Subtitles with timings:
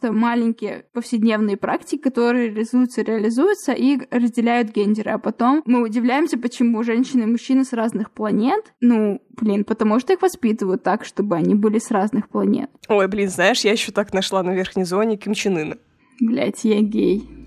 [0.00, 5.10] Это маленькие повседневные практики, которые реализуются, реализуются и разделяют гендеры.
[5.10, 8.72] А потом мы удивляемся, почему женщины и мужчины с разных планет.
[8.80, 12.70] Ну, блин, потому что их воспитывают так, чтобы они были с разных планет.
[12.88, 15.78] Ой, блин, знаешь, я еще так нашла на верхней зоне Ким Чен Ына.
[16.20, 17.37] Блять, я гей.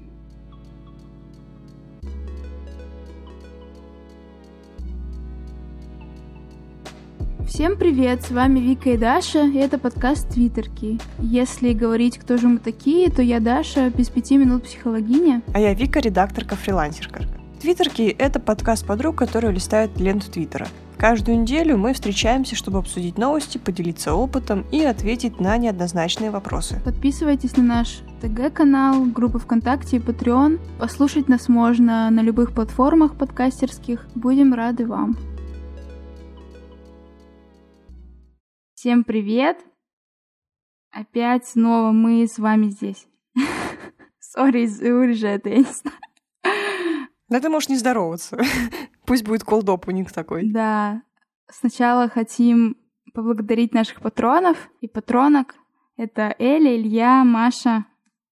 [7.53, 11.01] Всем привет, с вами Вика и Даша, и это подкаст Твиттерки.
[11.19, 15.41] Если говорить, кто же мы такие, то я Даша, без пяти минут психологиня.
[15.53, 17.25] А я Вика, редакторка-фрилансерка.
[17.59, 20.69] Твиттерки— это подкаст подруг, которые листают ленту Твиттера.
[20.97, 26.79] Каждую неделю мы встречаемся, чтобы обсудить новости, поделиться опытом и ответить на неоднозначные вопросы.
[26.85, 30.57] Подписывайтесь на наш ТГ-канал, группы ВКонтакте и Patreon.
[30.79, 34.07] Послушать нас можно на любых платформах подкастерских.
[34.15, 35.17] Будем рады вам.
[38.81, 39.63] Всем привет!
[40.89, 43.05] Опять снова мы с вами здесь.
[44.19, 45.97] Сори, вырежи это, я не знаю.
[47.29, 48.41] Да ты можешь не здороваться.
[49.05, 50.51] Пусть будет колдоп у них такой.
[50.51, 51.03] Да.
[51.47, 52.75] Сначала хотим
[53.13, 55.53] поблагодарить наших патронов и патронок.
[55.95, 57.85] Это Эля, Илья, Маша,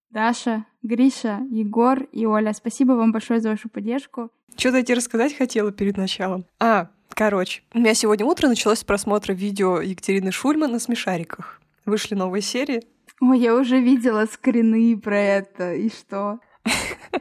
[0.10, 2.54] Даша, Гриша, Егор и Оля.
[2.54, 4.32] Спасибо вам большое за вашу поддержку.
[4.58, 6.48] Что-то я тебе рассказать хотела перед началом.
[6.60, 11.62] А, Короче, у меня сегодня утро началось с просмотра видео Екатерины Шульман на смешариках.
[11.86, 12.84] Вышли новые серии.
[13.22, 15.74] Ой, я уже видела скрины про это.
[15.74, 16.40] И что?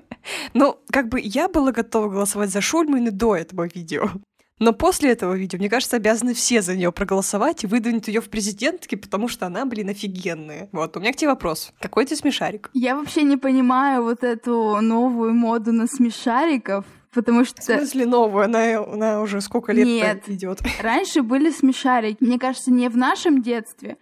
[0.52, 4.10] Ну, как бы я была готова голосовать за Шульман и до этого видео.
[4.58, 8.28] Но после этого видео, мне кажется, обязаны все за нее проголосовать и выдвинуть ее в
[8.28, 10.68] президентки, потому что она, блин, офигенная.
[10.72, 11.72] Вот, у меня к тебе вопрос.
[11.80, 12.68] Какой ты смешарик?
[12.74, 17.60] Я вообще не понимаю вот эту новую моду на смешариков потому что...
[17.60, 18.44] В смысле новую?
[18.44, 20.28] Она, она уже сколько лет Нет.
[20.28, 20.60] идет?
[20.82, 22.18] Раньше были смешарики.
[22.20, 23.96] Мне кажется, не в нашем детстве,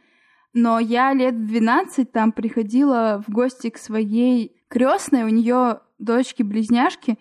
[0.53, 7.19] но я лет в 12 там приходила в гости к своей крестной, у нее дочки-близняшки,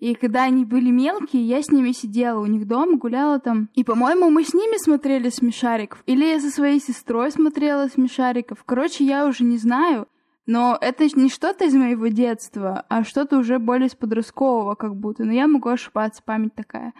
[0.00, 3.68] и когда они были мелкие, я с ними сидела у них дома, гуляла там.
[3.74, 6.02] И, по-моему, мы с ними смотрели смешариков.
[6.06, 8.64] Или я со своей сестрой смотрела смешариков.
[8.64, 10.08] Короче, я уже не знаю.
[10.52, 15.22] Но это не что-то из моего детства, а что-то уже более из подросткового как будто.
[15.22, 16.92] Но я могу ошибаться, память такая.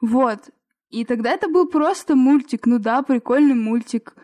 [0.00, 0.50] Вот.
[0.90, 2.64] И тогда это был просто мультик.
[2.64, 4.14] Ну да, прикольный мультик.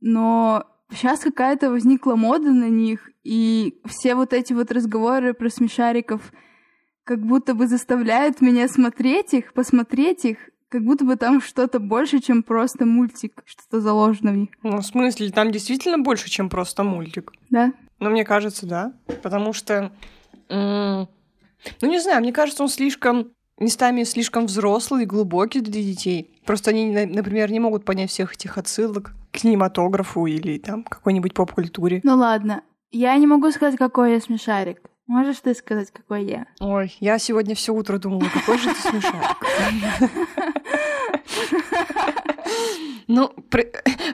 [0.00, 6.32] Но сейчас какая-то возникла мода на них, и все вот эти вот разговоры про смешариков
[7.04, 10.38] как будто бы заставляют меня смотреть их, посмотреть их,
[10.68, 14.48] как будто бы там что-то больше, чем просто мультик, что-то заложено в них.
[14.64, 17.32] Ну, в смысле, там действительно больше, чем просто мультик.
[17.50, 17.72] Да.
[18.00, 18.92] Ну, мне кажется, да.
[19.22, 19.92] Потому что,
[20.48, 21.06] ну,
[21.82, 26.40] не знаю, мне кажется, он слишком местами слишком взрослый и глубокий для детей.
[26.46, 32.00] Просто они, например, не могут понять всех этих отсылок к кинематографу или там какой-нибудь поп-культуре.
[32.02, 34.80] Ну ладно, я не могу сказать, какой я смешарик.
[35.06, 36.46] Можешь ты сказать, какой я?
[36.60, 39.36] Ой, я сегодня все утро думала, какой же ты смешарик.
[43.08, 43.64] Ну, про,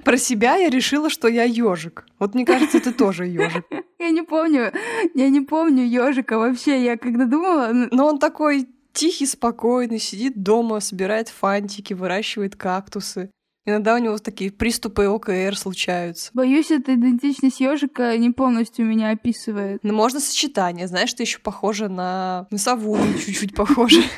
[0.04, 2.06] про себя я решила, что я ежик.
[2.18, 3.64] Вот мне кажется, ты тоже ежик.
[3.98, 4.72] Я не помню,
[5.14, 6.82] я не помню ежика вообще.
[6.82, 7.70] Я когда думала...
[7.72, 13.30] Но он такой тихий, спокойный, сидит дома, собирает фантики, выращивает кактусы.
[13.66, 16.30] Иногда у него такие приступы ОКР случаются.
[16.32, 19.82] Боюсь, эта идентичность ежика не полностью меня описывает.
[19.82, 20.86] Но можно сочетание.
[20.86, 24.00] Знаешь, ты еще похожа на, на сову, чуть-чуть похожа.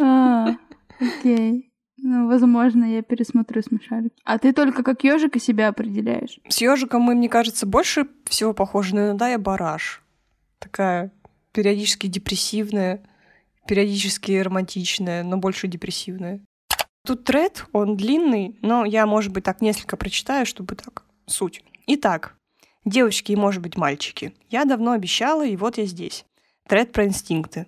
[0.00, 0.56] А,
[0.98, 1.70] окей.
[2.08, 4.14] Ну, возможно, я пересмотрю смешарики.
[4.22, 6.38] А ты только как ежика себя определяешь?
[6.48, 10.04] С ежиком мы, мне кажется, больше всего похожи, но иногда я бараш.
[10.60, 11.10] Такая
[11.50, 13.02] периодически депрессивная,
[13.66, 16.42] периодически романтичная, но больше депрессивная.
[17.04, 21.64] Тут тред, он длинный, но я, может быть, так несколько прочитаю, чтобы так суть.
[21.88, 22.36] Итак,
[22.84, 24.32] девочки и, может быть, мальчики.
[24.48, 26.24] Я давно обещала, и вот я здесь.
[26.68, 27.66] Тред про инстинкты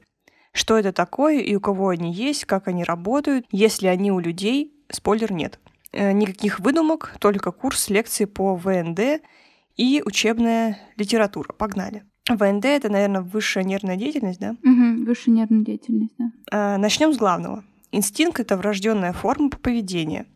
[0.59, 3.47] что это такое и у кого они есть, как они работают.
[3.51, 5.61] Если они у людей, спойлер нет.
[5.93, 9.23] Э, никаких выдумок, только курс лекции по ВНД
[9.77, 11.53] и учебная литература.
[11.53, 12.03] Погнали.
[12.29, 14.57] ВНД— это, наверное, высшая нервная деятельность, да?
[14.63, 16.31] Угу, высшая нервная деятельность, да.
[16.51, 17.65] А, начнем с главного.
[17.91, 20.27] Инстинкт— это врожденная форма поведения.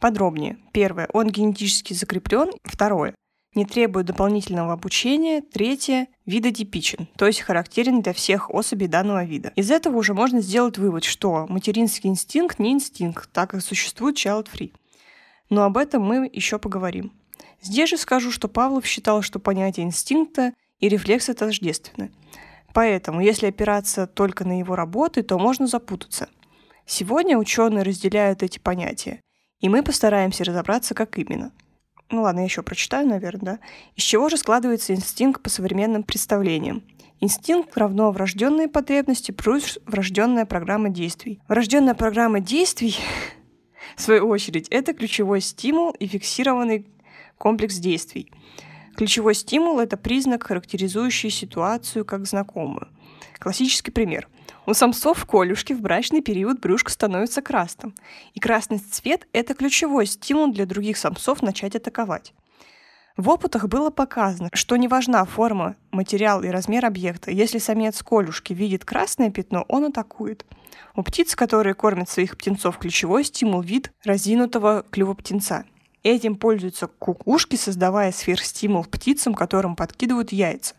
[0.00, 0.56] Подробнее.
[0.72, 1.08] Первое.
[1.12, 2.50] Он генетически закреплен.
[2.64, 3.14] Второе
[3.56, 5.40] не требует дополнительного обучения.
[5.40, 9.52] Третье– видотипичен, то есть характерен для всех особей данного вида.
[9.56, 14.72] Из этого уже можно сделать вывод, что материнский инстинкт не инстинкт, так как существует child-free.
[15.50, 17.12] Но об этом мы еще поговорим.
[17.62, 22.12] Здесь же скажу, что Павлов считал, что понятие инстинкта и рефлекса тождественны.
[22.74, 26.28] Поэтому, если опираться только на его работы, то можно запутаться.
[26.84, 29.20] Сегодня ученые разделяют эти понятия,
[29.60, 31.52] и мы постараемся разобраться, как именно–
[32.10, 33.58] Ну ладно, я еще прочитаю, наверное, да.
[33.96, 36.82] Из чего же складывается инстинкт по современным представлениям?
[37.20, 41.40] Инстинкт равно врожденные потребности плюс врожденная программа действий.
[41.48, 42.96] Врожденная программа действий,
[43.96, 46.86] в свою очередь, это ключевой стимул и фиксированный
[47.38, 48.30] комплекс действий.
[48.96, 52.88] Ключевой стимул— это признак, характеризующий ситуацию как знакомую.
[53.38, 54.28] Классический пример.
[54.66, 57.94] У самцов в колюшке в брачный период брюшко становится красным.
[58.34, 62.34] И красный цвет— это ключевой стимул для других самцов начать атаковать.
[63.16, 67.30] В опытах было показано, что не важна форма, материал и размер объекта.
[67.30, 70.44] Если самец колюшки видит красное пятно, он атакует.
[70.94, 75.64] У птиц, которые кормят своих птенцов, ключевой стимул— вид разинутого клюва птенца.
[76.02, 80.74] Этим пользуются кукушки, создавая сверхстимул птицам, которым подкидывают яйца.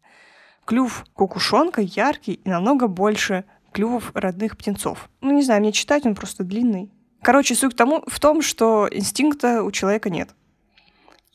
[0.68, 5.10] Клюв кукушонка яркий и намного больше клювов родных птенцов.
[5.22, 6.92] Ну, не знаю, мне читать он просто длинный.
[7.24, 10.30] Короче, суть тому, в том, что инстинкта у человека нет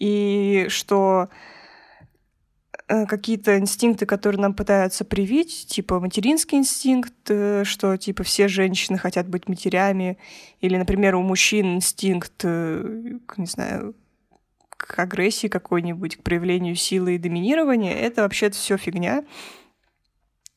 [0.03, 1.29] и что
[2.89, 8.99] э, какие-то инстинкты, которые нам пытаются привить, типа материнский инстинкт, э, что типа все женщины
[8.99, 10.19] хотят быть матерями,
[10.61, 13.95] или, например, у мужчин инстинкт, э, не знаю,
[14.99, 19.25] агрессии какой-нибудь, к проявлению силы и доминирования, это вообще все фигня.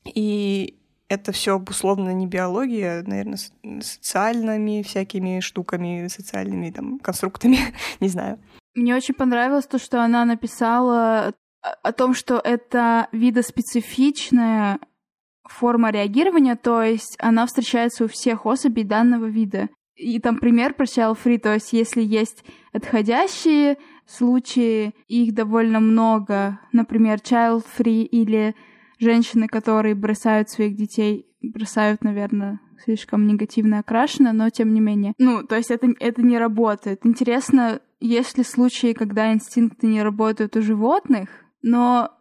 [0.06, 3.40] И это все обусловлено не биологией, а, наверное,
[3.82, 7.60] социальными всякими штуками, социальными там конструктами,
[8.00, 8.40] не знаю.
[8.74, 14.80] Мне очень понравилось то, что она написала о том, что это видоспецифичная
[15.48, 19.70] форма реагирования, то есть она встречается у всех особей данного вида.
[19.96, 22.44] И там пример про child free, то есть если есть
[22.74, 28.56] отходящие случаи, их довольно много, например, child free или
[29.00, 35.14] женщины, которые бросают своих детей, бросают, наверное, слишком негативно окрашено, но тем не менее.
[35.18, 37.06] Ну, то есть это, это не работает.
[37.06, 41.30] Интересно, есть ли случаи, когда инстинкты не работают у животных,
[41.62, 42.12] но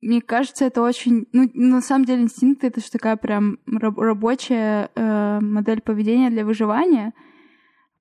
[0.00, 1.28] мне кажется, это очень...
[1.32, 7.14] Ну, на самом деле инстинкты— это же такая прям рабочая э, модель поведения для выживания.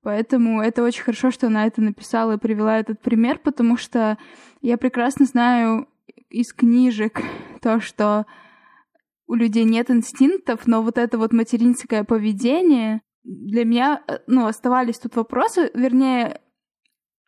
[0.04, 4.18] Поэтому это очень хорошо, что она это написала и привела этот пример, потому что
[4.62, 5.88] я прекрасно знаю
[6.30, 7.22] из книжек
[7.62, 8.26] то, что
[9.28, 15.00] у людей нет инстинктов, но вот это вот материнское поведение для меня, э, ну, оставались
[15.00, 16.42] тут вопросы, вернее,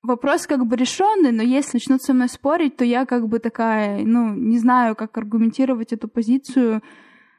[0.01, 4.03] вопрос как бы решенный, но если начнут со мной спорить, то я как бы такая,
[4.03, 6.81] ну, не знаю, как аргументировать эту позицию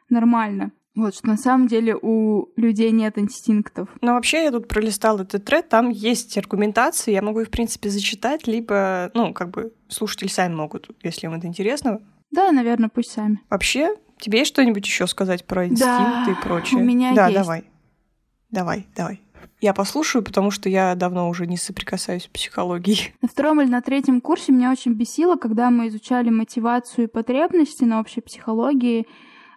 [0.09, 0.73] нормально.
[0.94, 3.88] Вот, что на самом деле у людей нет инстинктов.
[4.00, 7.88] Ну, вообще, я тут пролистала этот тред, там есть аргументации, я могу их, в принципе,
[7.88, 12.00] зачитать, либо, ну, как бы слушатели сами могут, если им это интересно.
[12.31, 13.41] Да, наверное, пусть сами.
[13.50, 16.81] Вообще, тебе есть что-нибудь еще сказать про инстинкты да, и прочее?
[16.81, 17.41] у меня да, есть.
[17.41, 17.64] давай.
[18.50, 19.20] Давай, давай.
[19.61, 23.14] Я послушаю, потому что я давно уже не соприкасаюсь с психологией.
[23.23, 27.85] На втором или на третьем курсе меня очень бесило, когда мы изучали мотивацию и потребности
[27.85, 29.06] на общей психологии,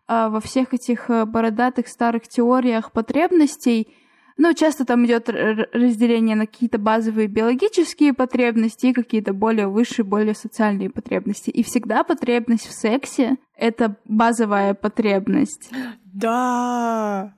[0.07, 3.89] во всех этих э, бородатых старых теориях потребностей,
[4.38, 10.36] ну, часто там идет разделение на какие-то базовые биологические потребности и какие-то более высшие, более
[10.36, 11.50] социальные потребности.
[11.50, 15.69] И всегда потребность в сексе— это базовая потребность.
[16.06, 17.33] Да,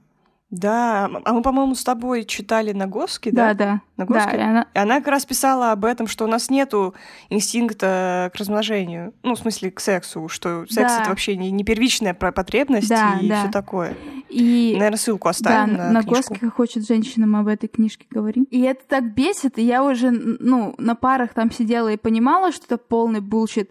[0.52, 3.54] да, а мы, по-моему, с тобой читали Нагоски, да?
[3.54, 4.06] Да, да.
[4.06, 4.66] Да, и она...
[4.74, 6.96] и она как раз писала об этом, что у нас нету
[7.30, 11.02] инстинкта к размножению, ну, в смысле, к сексу, что секс Да.
[11.02, 13.42] это вообще не, не первичная потребность Да, и да.
[13.42, 13.96] все такое.
[14.30, 14.74] И...
[14.76, 16.16] Наверное, ссылку Да, оставим на, на книжку.
[16.16, 18.46] Нагоски «Как хочет женщина» мы об этой книжке говорим.
[18.50, 22.66] И это так бесит, и я уже, ну, на парах там сидела и понимала, что
[22.66, 23.70] это полный bullshit,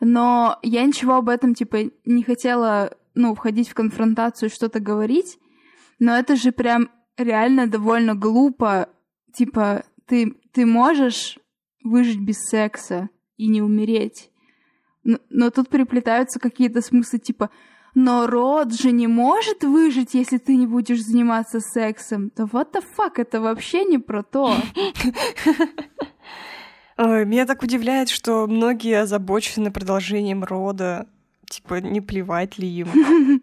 [0.00, 5.38] но я ничего об этом, типа, не хотела, ну, входить в конфронтацию, что-то говорить,
[5.98, 8.88] но это же прям реально довольно глупо,
[9.32, 11.38] типа, ты, ты можешь
[11.82, 14.30] выжить без секса и не умереть,
[15.04, 17.50] но, но тут приплетаются какие-то смыслы, типа,
[17.94, 22.30] но род же не может выжить, если ты не будешь заниматься сексом.
[22.36, 24.54] Да what the fuck, это вообще не про то.
[26.96, 31.08] Меня так удивляет, что многие озабочены продолжением рода.
[31.48, 33.42] Типа, не плевать ли им.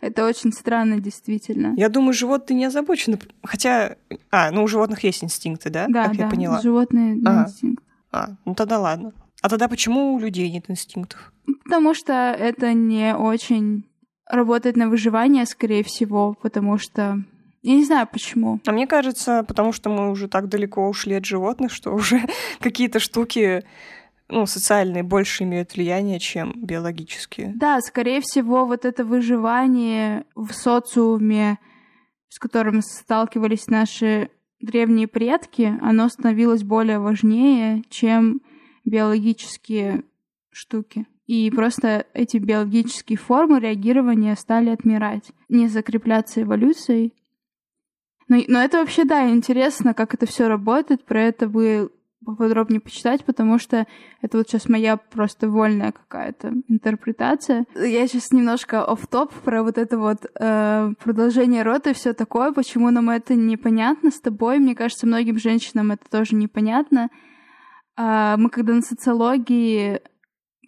[0.00, 1.74] Это очень странно, действительно.
[1.76, 3.18] Я думаю, животные не озабочены.
[3.42, 3.96] Хотя,
[4.30, 5.86] а, ну у животных есть инстинкты, да?
[5.88, 6.60] Да, как да, я поняла.
[6.60, 7.44] животные Ага.
[7.48, 7.84] инстинкт.
[8.12, 9.12] А, ну тогда ладно.
[9.42, 11.32] А тогда почему у людей нет инстинктов?
[11.64, 13.84] Потому что это не очень
[14.28, 17.18] работает на выживание, скорее всего, потому что...
[17.62, 18.60] Я не знаю, почему.
[18.64, 22.22] А мне кажется, потому что мы уже так далеко ушли от животных, что уже
[22.60, 23.64] какие-то штуки,
[24.28, 27.52] ну, социальные больше имеют влияние, чем биологические.
[27.54, 31.58] Да, скорее всего, вот это выживание в социуме,
[32.28, 34.30] с которым сталкивались наши
[34.60, 38.40] древние предки, оно становилось более важнее, чем
[38.84, 40.04] биологические
[40.50, 41.06] штуки.
[41.26, 47.14] И просто эти биологические формы реагирования стали отмирать, не закрепляться эволюцией.
[48.28, 51.04] Но, но это вообще, да, интересно, как это все работает.
[51.04, 51.90] Про это вы
[52.26, 53.86] поподробнее почитать, потому что
[54.20, 57.64] это вот сейчас моя просто вольная какая-то интерпретация.
[57.74, 62.52] Я сейчас немножко оф топ про вот это вот э, продолжение рода и все такое,
[62.52, 64.58] почему нам это непонятно с тобой.
[64.58, 67.08] Мне кажется, многим женщинам это тоже непонятно.
[67.96, 70.00] Э, мы когда на социологии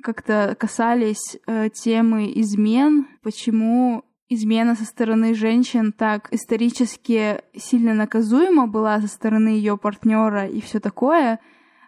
[0.03, 9.01] как-то касались э, темы измен, почему измена со стороны женщин так исторически сильно наказуема была
[9.01, 11.41] со стороны ее партнера и все такое,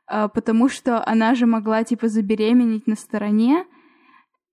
[0.08, 3.64] э, потому что она же могла типа забеременеть на стороне,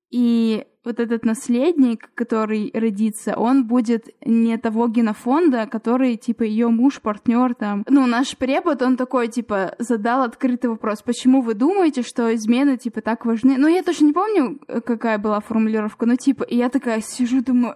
[0.09, 7.01] и вот этот наследник, который родится, он будет не того генофонда, который, типа, ее муж,
[7.01, 7.83] партнер там.
[7.89, 13.01] Ну, наш препод, он такой, типа, задал открытый вопрос, почему вы думаете, что измены, типа,
[13.01, 13.57] так важны?
[13.57, 17.75] Ну, я точно не помню, какая была формулировка, но, типа, и я такая сижу, думаю,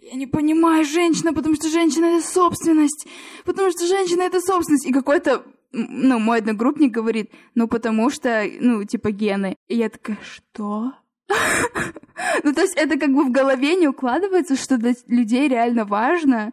[0.00, 3.06] я не понимаю женщина, потому что женщина— это собственность,
[3.44, 4.86] потому что женщина— это собственность.
[4.86, 9.56] И какой-то ну, мой одногруппник говорит, ну, потому что, ну, типа, гены.
[9.68, 10.92] И я такая, что?
[12.42, 16.52] Ну, то есть это как бы в голове не укладывается, что для людей реально важно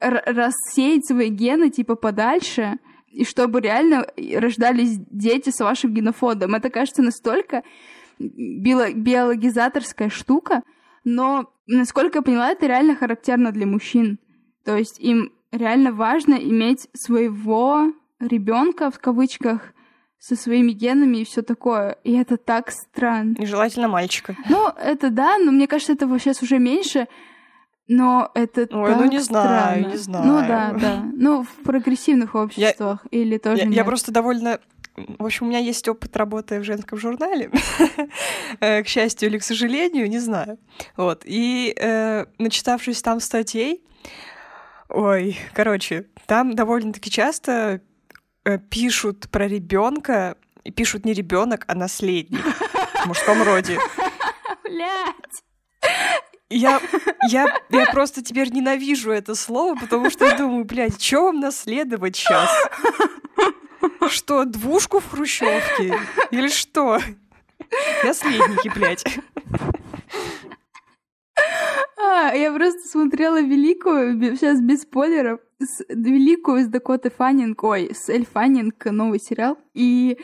[0.00, 2.78] рассеять свои гены, типа, подальше,
[3.08, 6.54] и чтобы реально рождались дети с вашим генофондом.
[6.54, 7.64] Это кажется настолько
[8.18, 10.62] биологизаторская штука,
[11.04, 14.18] но, насколько я поняла, это реально характерно для мужчин.
[14.64, 19.72] То есть им реально важно иметь своего ребенка в кавычках
[20.18, 21.96] со своими генами и все такое.
[22.04, 23.36] И это так странно.
[23.38, 24.36] И желательно мальчика.
[24.48, 27.06] Ну, это да, но мне кажется, этого сейчас уже меньше.
[27.86, 29.92] Но это Ой, так ну не знаю, странно.
[29.92, 30.26] не знаю.
[30.26, 31.02] Ну да, да.
[31.14, 33.76] Ну, в прогрессивных обществах я, или тоже я, нет.
[33.76, 34.60] Я просто довольно...
[34.94, 37.50] В общем, у меня есть опыт работы в женском журнале.
[38.60, 40.58] Э, к счастью или к сожалению, не знаю.
[40.96, 41.22] Вот.
[41.24, 43.84] И э, начитавшись там статей,
[44.88, 47.80] ой, короче, там довольно-таки часто
[48.56, 52.44] пишут про ребенка, и пишут не ребенок, а наследник
[53.02, 53.78] в мужском роде.
[54.64, 55.44] Блять.
[56.50, 56.80] Я,
[57.28, 62.16] я, я просто теперь ненавижу это слово, потому что я думаю, блядь, что вам наследовать
[62.16, 62.50] сейчас?
[64.08, 65.98] Что, двушку в хрущевке?
[66.30, 67.00] Или что?
[68.02, 69.04] Наследники, блядь.
[72.34, 78.26] Я просто смотрела великую, сейчас без спойлеров, с, великую с Дакотой Фаннинг, ой, с Эль
[78.26, 79.58] Фаннинг, новый сериал.
[79.74, 80.18] И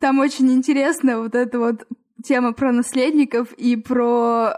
[0.00, 1.86] там очень интересная вот эта вот
[2.22, 4.54] тема про наследников и про,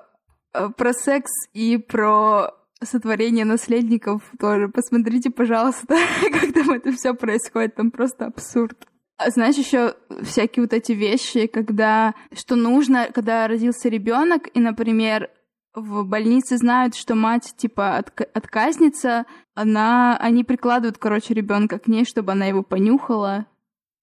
[0.54, 2.52] э, про секс и про
[2.82, 4.68] сотворение наследников тоже.
[4.68, 5.96] Посмотрите, пожалуйста,
[6.32, 7.74] как там это все происходит.
[7.74, 8.86] Там просто абсурд.
[9.18, 15.30] А знаешь, еще всякие вот эти вещи, когда что нужно, когда родился ребенок, и, например,
[15.76, 22.04] в больнице знают, что мать типа отк- отказница, она, они прикладывают, короче, ребенка к ней,
[22.04, 23.46] чтобы она его понюхала,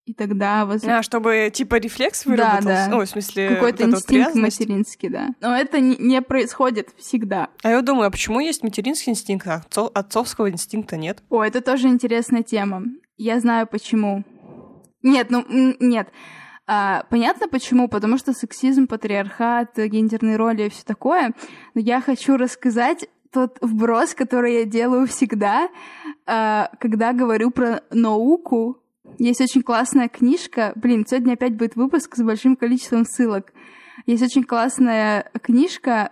[0.05, 0.83] и тогда воз...
[0.83, 2.67] А, чтобы типа рефлекс выработался?
[2.67, 2.91] Да, да.
[2.91, 5.29] Ну, в смысле, Какой-то вот инстинкт материнский, да.
[5.39, 7.49] Но это не, не происходит всегда.
[7.63, 11.23] А я думаю, а почему есть материнский инстинкт, а отцов, отцовского инстинкта нет?
[11.29, 12.83] О, это тоже интересная тема.
[13.15, 14.23] Я знаю почему.
[15.01, 16.09] Нет, ну, нет.
[16.65, 17.87] А, понятно почему?
[17.87, 21.33] Потому что сексизм, патриархат, гендерные роли и все такое.
[21.73, 25.69] Но я хочу рассказать тот вброс, который я делаю всегда,
[26.25, 28.79] а, когда говорю про науку.
[29.19, 30.71] Есть очень классная книжка.
[30.75, 33.51] Блин, сегодня опять будет выпуск с большим количеством ссылок.
[34.05, 36.11] Есть очень классная книжка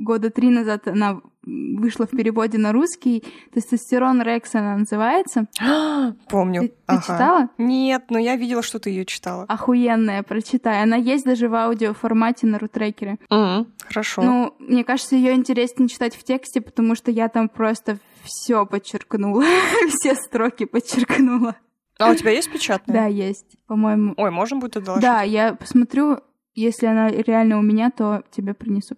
[0.00, 3.24] года три назад она вышла в переводе на русский.
[3.52, 5.46] Тестостерон Рекс она называется.
[6.28, 6.62] Помню.
[6.62, 7.02] Ты, ты ага.
[7.02, 7.48] читала?
[7.58, 9.44] Нет, но я видела, что ты ее читала.
[9.48, 10.82] Охуенная, прочитай.
[10.82, 13.18] Она есть даже в аудиоформате на рутрекере.
[13.30, 14.22] Mm, хорошо.
[14.22, 19.44] Ну, мне кажется, ее интереснее читать в тексте, потому что я там просто все подчеркнула.
[19.88, 21.56] Все строки подчеркнула.
[21.98, 22.94] А у тебя есть печатная?
[22.94, 24.14] Да, есть, по-моему.
[24.16, 25.02] Ой, можем будет доложить?
[25.02, 26.20] Да, я посмотрю,
[26.54, 28.96] если она реально у меня, то тебе принесу.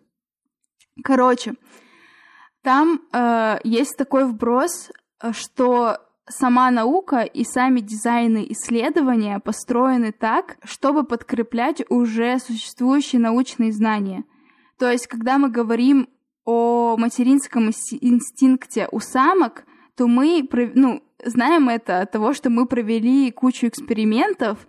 [1.02, 1.54] Короче,
[2.62, 4.90] там э, есть такой вброс,
[5.32, 14.24] что сама наука и сами дизайны исследования построены так, чтобы подкреплять уже существующие научные знания.
[14.78, 16.08] То есть, когда мы говорим
[16.44, 19.64] о материнском инстинкте у самок,
[19.96, 24.66] то мы ну, знаем это от того, что мы провели кучу экспериментов,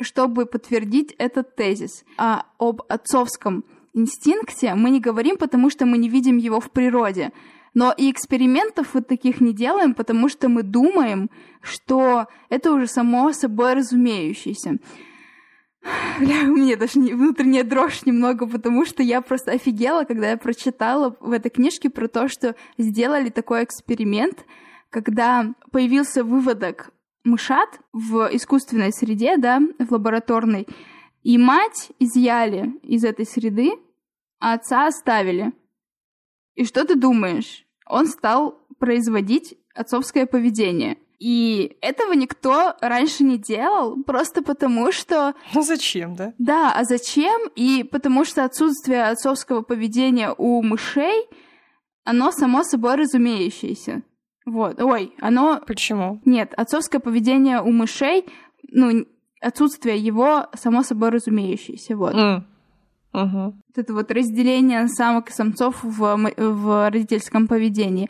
[0.00, 2.04] чтобы подтвердить этот тезис.
[2.16, 3.64] А об отцовском
[3.94, 7.32] инстинкте мы не говорим, потому что мы не видим его в природе.
[7.74, 11.30] Но и экспериментов вот таких не делаем, потому что мы думаем,
[11.60, 14.78] что это уже само собой разумеющееся.
[16.18, 20.36] Бля, у меня даже не, внутренняя дрожь немного, потому что я просто офигела, когда я
[20.36, 24.44] прочитала в этой книжке про то, что сделали такой эксперимент,
[24.90, 26.90] когда появился выводок
[27.24, 30.66] мышат в искусственной среде, да, в лабораторной,
[31.22, 33.72] и мать изъяли из этой среды,
[34.40, 35.52] а отца оставили.
[36.54, 37.66] И что ты думаешь?
[37.86, 40.98] Он стал производить отцовское поведение.
[41.18, 45.34] И этого никто раньше не делал, просто потому что...
[45.54, 46.32] Ну зачем, да?
[46.38, 47.48] Да, а зачем?
[47.56, 51.26] И потому что отсутствие отцовского поведения у мышей,
[52.04, 54.02] оно само собой разумеющееся.
[54.46, 54.80] Вот.
[54.80, 55.60] Ой, оно...
[55.66, 56.22] Почему?
[56.24, 58.24] Нет, отцовское поведение у мышей,
[58.70, 59.04] ну,
[59.40, 61.96] отсутствие его само собой разумеющееся.
[61.96, 62.14] Вот.
[62.14, 62.42] Mm.
[63.12, 63.44] Угу.
[63.44, 68.08] Вот это вот разделение самок и самцов в, в родительском поведении.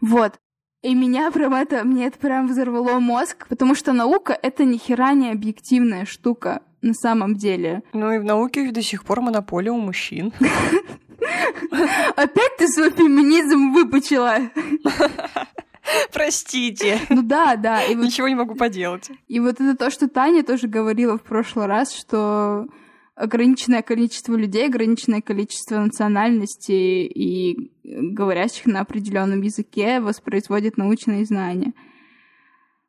[0.00, 0.34] Вот.
[0.82, 5.12] И меня прям это, мне это прям взорвало мозг, потому что наука— это ни хера
[5.12, 7.82] не объективная штука на самом деле.
[7.92, 10.32] Ну и в науке до сих пор монополия у мужчин.
[12.16, 14.38] Опять ты свой феминизм выпучила.
[16.12, 17.00] Простите.
[17.08, 17.84] Ну да, да.
[17.84, 18.04] И вот...
[18.04, 19.10] Ничего не могу поделать.
[19.26, 22.66] И вот это то, что Таня тоже говорила в прошлый раз, что
[23.14, 31.72] ограниченное количество людей, ограниченное количество национальностей и говорящих на определенном языке воспроизводит научные знания.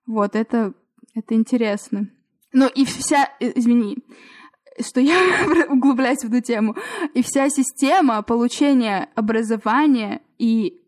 [0.06, 0.74] Вот, это,
[1.16, 2.10] это интересно.
[2.52, 3.98] Ну и вся, извини,
[4.80, 5.18] что я
[5.70, 6.76] углубляюсь в эту тему,
[7.14, 10.79] и вся система получения образования и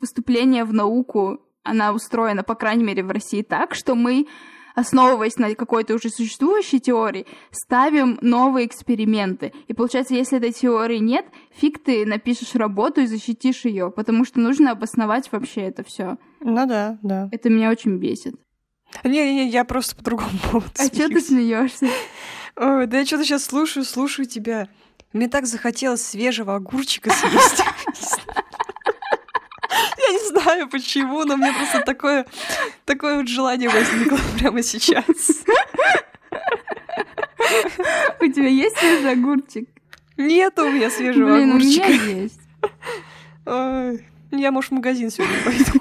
[0.00, 4.26] поступления в науку, она устроена, по крайней мере, в России так, что мы
[4.74, 9.52] основываясь на какой-то уже существующей теории, ставим новые эксперименты.
[9.68, 14.40] И получается, если этой теории нет, фиг ты напишешь работу и защитишь ее, потому что
[14.40, 16.18] нужно обосновать вообще это все.
[16.40, 17.28] Ну да, да.
[17.32, 18.34] Это меня очень бесит.
[19.04, 21.86] Не-не, я просто по-другому поводу А что ты смеешься?
[22.56, 24.68] Ой, да я что-то сейчас слушаю, слушаю тебя.
[25.12, 27.62] Мне так захотелось свежего огурчика съесть.
[30.10, 32.26] Я не знаю почему, но мне просто такое,
[32.84, 35.44] такое вот желание возникло прямо сейчас.
[38.20, 39.68] У тебя есть свежий огурчик?
[40.16, 41.86] Нет у меня свежего Блин, огурчика.
[41.86, 42.40] у меня есть.
[43.46, 45.80] Ой, я, может, в магазин сегодня пойду.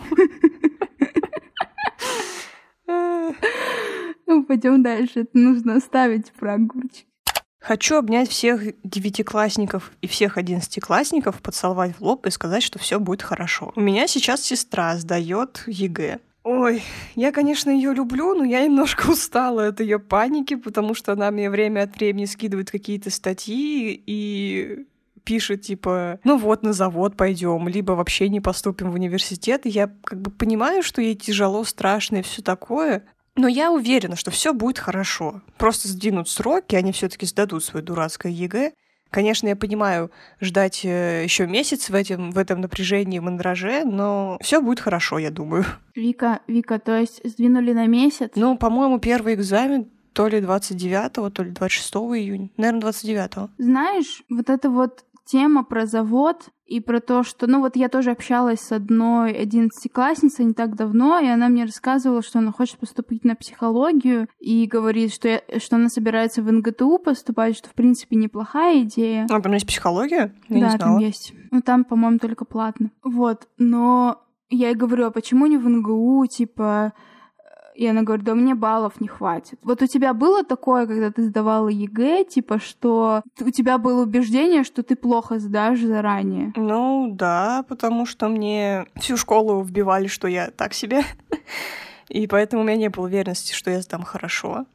[4.27, 5.21] Ну, пойдем дальше.
[5.21, 7.07] Это нужно оставить про огурчик.
[7.59, 13.21] Хочу обнять всех девятиклассников и всех одиннадцатиклассников, поцеловать в лоб и сказать, что все будет
[13.21, 13.73] хорошо.
[13.75, 16.19] У меня сейчас сестра сдает ЕГЭ.
[16.43, 16.81] Ой,
[17.15, 21.49] я, конечно, ее люблю, но я немножко устала от ее паники, потому что она мне
[21.49, 24.85] время от времени скидывает какие-то статьи и
[25.25, 29.65] пишет, типа, ну вот, на завод пойдем, либо вообще не поступим в университет.
[29.65, 33.03] И я как бы понимаю, что ей тяжело, страшно и все такое.
[33.39, 35.41] Но я уверена, что все будет хорошо.
[35.57, 38.73] Просто сдвинут сроки, они все-таки сдадут свое дурацкое ЕГЭ.
[39.11, 44.61] Конечно, я понимаю, ждать э, еще месяц в этом, в этом напряжении, мандраже, но все
[44.61, 45.63] будет хорошо, я думаю.
[45.95, 48.31] Вика, Вика, то есть сдвинули на месяц?
[48.35, 52.49] Ну, по-моему, первый экзамен то ли 29, то ли 26 июня.
[52.57, 53.51] Наверное, 29.
[53.57, 58.11] Знаешь, вот это вот тема про завод и про то, что, ну вот я тоже
[58.11, 63.23] общалась с одной одиннадцатиклассницей не так давно, и она мне рассказывала, что она хочет поступить
[63.23, 68.15] на психологию, и говорит, что, я, что она собирается в НГТУ поступать, что, в принципе,
[68.15, 69.27] неплохая идея.
[69.29, 70.33] А там есть психология?
[70.47, 71.33] Я да, там есть.
[71.51, 72.91] Ну, там, по-моему, только платно.
[73.03, 76.93] Вот, но я ей говорю, а почему не в НГУ, типа,
[77.79, 79.57] и она говорит, да мне баллов не хватит.
[79.63, 84.65] Вот у тебя было такое, когда ты сдавала ЕГЭ, типа, что у тебя было убеждение,
[84.65, 86.51] что ты плохо сдашь заранее?
[86.57, 91.03] Ну, да, потому что мне всю школу вбивали, что я так себе.
[92.09, 94.65] И поэтому у меня не было уверенности, что я сдам хорошо.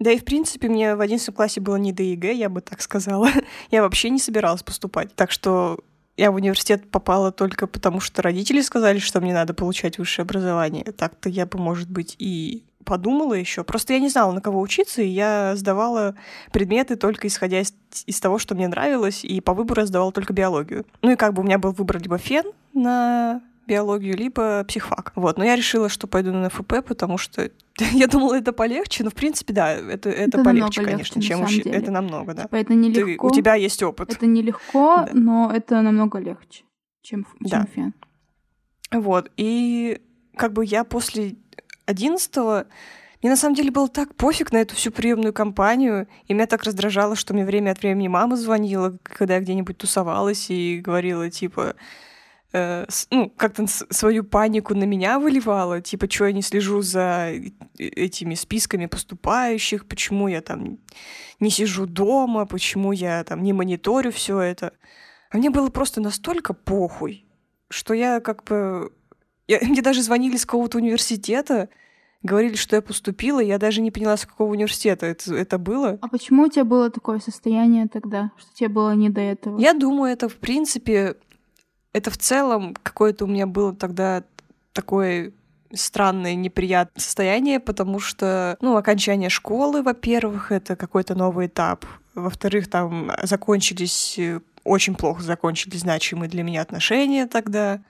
[0.00, 2.82] Да и, в принципе, мне в 11 классе было не до ЕГЭ, я бы так
[2.82, 3.28] сказала.
[3.70, 5.14] Я вообще не собиралась поступать.
[5.14, 5.78] Так что
[6.16, 10.84] я в университет попала только потому, что родители сказали, что мне надо получать высшее образование.
[10.84, 13.64] Так-то я бы, может быть, и подумала еще.
[13.64, 16.14] Просто я не знала, на кого учиться, и я сдавала
[16.52, 17.74] предметы только исходя из,
[18.06, 20.84] из того, что мне нравилось, и по выбору я сдавала только биологию.
[21.02, 25.12] Ну и как бы у меня был выбор либо ФЕН на биологию, либо психфак.
[25.14, 27.50] Вот, но я решила, что пойду на ФП, потому что
[27.92, 31.42] я думала, это полегче, но в принципе, да, это, это, это полегче, конечно, легче, чем
[31.42, 31.66] учить.
[31.66, 32.42] Это намного, да.
[32.42, 33.28] Типа это нелегко.
[33.28, 34.12] Ты, у тебя есть опыт.
[34.12, 35.10] Это нелегко, да.
[35.12, 36.64] но это намного легче,
[37.02, 37.66] чем, чем да.
[37.74, 37.94] фен.
[38.92, 40.00] Вот, и
[40.36, 41.36] как бы я после
[41.86, 42.66] одиннадцатого
[43.24, 46.62] мне на самом деле было так пофиг на эту всю приемную кампанию, и меня так
[46.64, 51.74] раздражало, что мне время от времени мама звонила, когда я где-нибудь тусовалась и говорила, типа,
[52.54, 57.32] э, ну, как-то свою панику на меня выливала, типа, что я не слежу за
[57.76, 60.78] этими списками поступающих, почему я там
[61.40, 64.72] не сижу дома, почему я там не мониторю все это.
[65.30, 67.26] А мне было просто настолько похуй,
[67.68, 68.92] что я как бы...
[69.48, 71.68] Я, мне даже звонили с какого-то университета,
[72.22, 75.98] говорили, что я поступила, я даже не поняла, с какого университета это, это было.
[76.00, 79.58] А почему у тебя было такое состояние тогда, что тебе было не до этого?
[79.58, 81.16] Я думаю, это в принципе,
[81.94, 84.24] это в целом какое-то у меня было тогда
[84.74, 85.32] такое
[85.72, 91.86] странное, неприятное состояние, потому что, ну, окончание школы, во-первых, это какой-то новый этап.
[92.14, 97.80] Во-вторых, там закончились, э, очень плохо закончились значимые для меня отношения тогда.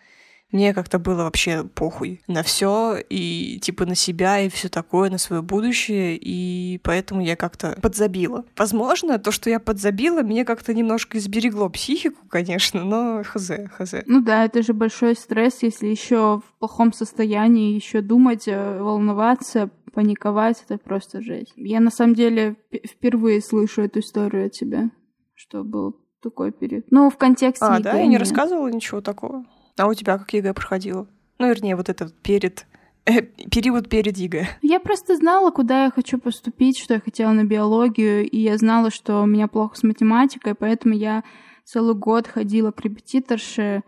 [0.55, 5.19] Мне как-то было вообще похуй на все и типа на себя и все такое, на
[5.19, 8.45] свое будущее, и поэтому я как-то подзабила.
[8.57, 13.95] Возможно, то, что я подзабила, мне как-то немножко изберегло психику, конечно, но хз, хз.
[14.07, 19.71] Ну да, это же большой стресс, если еще в плохом состоянии еще думать, э, волноваться,
[19.93, 21.53] паниковать, это просто жесть.
[21.57, 22.55] Я на самом деле
[22.89, 24.93] впервые слышу эту историю от тебя,
[25.35, 26.85] что был такой период.
[26.91, 29.45] Ну, в контексте А, да, я не рассказывала ничего такого.
[29.77, 31.07] А у тебя как ЕГЭ проходило?
[31.39, 32.67] Ну, вернее, вот это перед
[33.07, 34.47] э, период перед ЕГЭ.
[34.63, 38.91] Я просто знала, куда я хочу поступить, что я хотела на биологию, и я знала,
[38.91, 41.25] что у меня плохо с математикой, поэтому я
[41.65, 43.83] целый год ходила к репетиторше,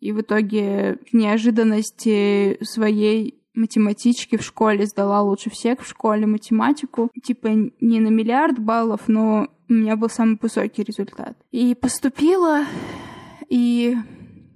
[0.00, 7.10] и в итоге в неожиданности своей математички в школе сдала лучше всех в школе математику.
[7.22, 11.36] Типа не на миллиард баллов, но у меня был самый высокий результат.
[11.50, 12.64] И поступила,
[13.48, 13.96] и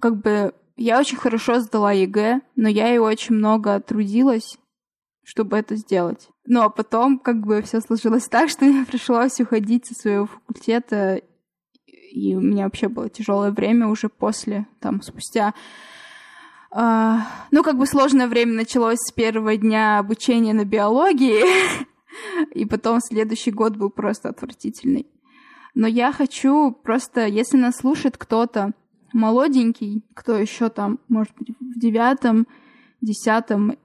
[0.01, 4.59] как бы я очень хорошо сдала ЕГЭ, но я и очень много трудилась,
[5.23, 6.29] чтобы это сделать.
[6.47, 11.23] Ну а потом как бы все сложилось так, что мне пришлось уходить со своего факультета,
[11.87, 15.55] и у меня вообще было тяжелое время уже после, там, спустя
[16.77, 17.21] Uh,
[17.53, 21.45] ну, как бы сложное время началось с первого дня обучения на биологии,
[22.53, 25.07] и потом следующий год был просто отвратительный.
[25.75, 28.73] Но я хочу просто, если нас слушает кто-то,
[29.15, 32.47] молоденький, кто еще там, может быть, в девятом,
[33.01, 33.79] десятом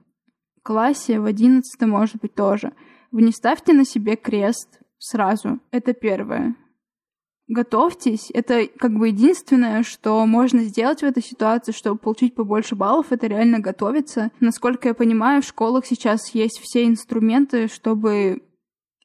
[0.62, 2.72] классе, в одиннадцатом, может быть, тоже.
[3.10, 5.60] Вы не ставьте на себе крест сразу.
[5.70, 6.54] Это первое.
[7.48, 8.30] Готовьтесь.
[8.32, 13.26] Это как бы единственное, что можно сделать в этой ситуации, чтобы получить побольше баллов, это
[13.26, 14.30] реально готовиться.
[14.38, 18.42] Насколько я понимаю, в школах сейчас есть все инструменты, чтобы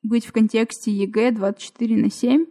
[0.04, 2.46] быть в контексте ЕГЭ 24 на 7.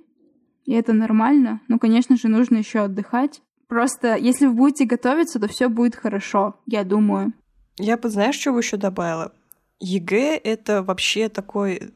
[0.64, 1.60] И это нормально.
[1.68, 3.42] Но, конечно же, нужно еще отдыхать.
[3.74, 7.32] Просто если вы будете готовиться, то все будет хорошо, я думаю.
[7.76, 9.32] Я бы, знаешь, что еще добавила?
[9.80, 11.92] ЕГЭ— это вообще такой...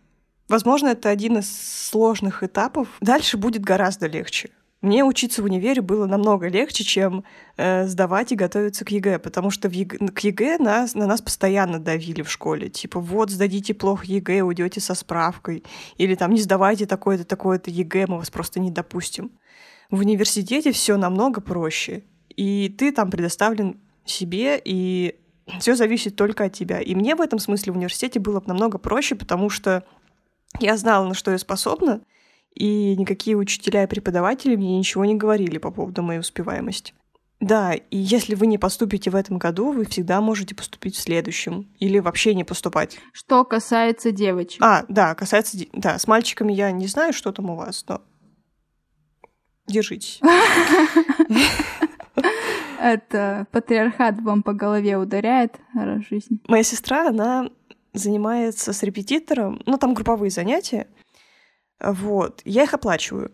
[0.49, 1.49] Возможно, это один из
[1.89, 2.89] сложных этапов.
[3.01, 4.51] Дальше будет гораздо легче.
[4.81, 7.23] Мне учиться в универе было намного легче, чем
[7.57, 11.23] э, сдавать и готовиться к ЕГЭ, потому что в ЕГЭ, к ЕГЭ нас, на нас
[11.23, 12.71] постоянно давили в школе.
[12.71, 15.63] Типа, вот, сдадите плохо ЕГЭ, уйдете со справкой.
[15.97, 19.31] Или там, не сдавайте такое-то, такое-то ЕГЭ, мы вас просто не допустим.
[19.91, 25.17] В университете все намного проще, и ты там предоставлен себе, и
[25.61, 26.81] все зависит только от тебя.
[26.81, 29.85] И мне в этом смысле в университете было намного проще, потому что
[30.61, 32.03] я знала, на что я способна,
[32.55, 36.93] и никакие учителя и преподаватели мне ничего не говорили по поводу моей успеваемости.
[37.41, 41.69] Да, и если вы не поступите в этом году, вы всегда можете поступить в следующем
[41.79, 42.99] или вообще не поступать.
[43.13, 44.61] Что касается девочек.
[44.61, 45.57] А, да, касается...
[45.73, 48.03] Да, с мальчиками я не знаю, что там у вас, но
[49.69, 50.21] Держитесь.
[52.81, 56.41] Это патриархат вам по голове ударяет раз в жизни.
[56.47, 57.51] Моя сестра, она
[57.93, 60.87] занимается с репетитором, ну, там групповые занятия.
[61.81, 62.41] Вот.
[62.45, 63.33] Я их оплачиваю.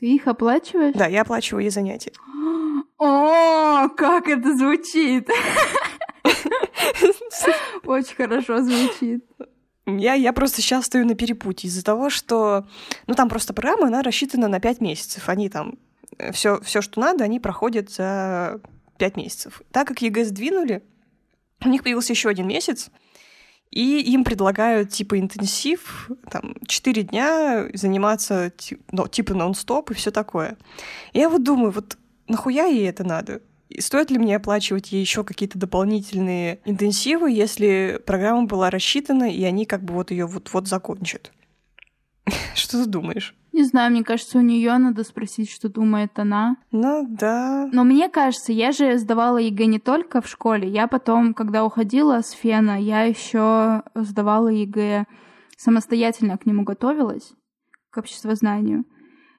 [0.00, 0.94] Ты их оплачиваешь?
[0.94, 2.12] Да, я оплачиваю ей занятия.
[2.98, 5.28] О, как это звучит!
[7.84, 9.24] Очень хорошо звучит.
[9.86, 12.66] Я, я просто сейчас стою на перепутье из-за того, что...
[13.06, 15.28] Ну, там просто программа, она рассчитана на 5 месяцев.
[15.28, 15.78] Они там...
[16.32, 18.60] Все, все, что надо, они проходят за
[18.98, 19.62] 5 месяцев.
[19.70, 20.82] Так как ЕГЭ сдвинули,
[21.64, 22.90] у них появился еще один месяц,
[23.70, 28.52] и им предлагают типа интенсив, там, 4 дня заниматься
[28.90, 30.56] ну, типа нон-стоп и все такое.
[31.12, 33.42] Я вот думаю, вот нахуя ей это надо?
[33.68, 39.42] И стоит ли мне оплачивать ей еще какие-то дополнительные интенсивы, если программа была рассчитана, и
[39.44, 41.32] они как бы вот ее вот-вот закончат?
[42.54, 43.34] Что ты думаешь?
[43.52, 46.58] Не знаю, мне кажется, у нее надо спросить, что думает она.
[46.72, 47.70] Ну да.
[47.72, 50.68] Но мне кажется, я же сдавала ЕГЭ не только в школе.
[50.68, 55.06] Я потом, когда уходила с ФЕНа, я еще сдавала ЕГЭ
[55.56, 57.32] самостоятельно к нему готовилась,
[57.88, 58.84] к обществознанию.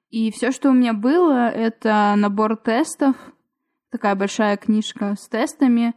[0.10, 3.16] И все, что у меня было, это набор тестов,
[3.92, 5.96] такая большая книжка с тестами,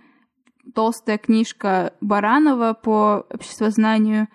[0.74, 4.28] толстая книжка Баранова по обществознанию,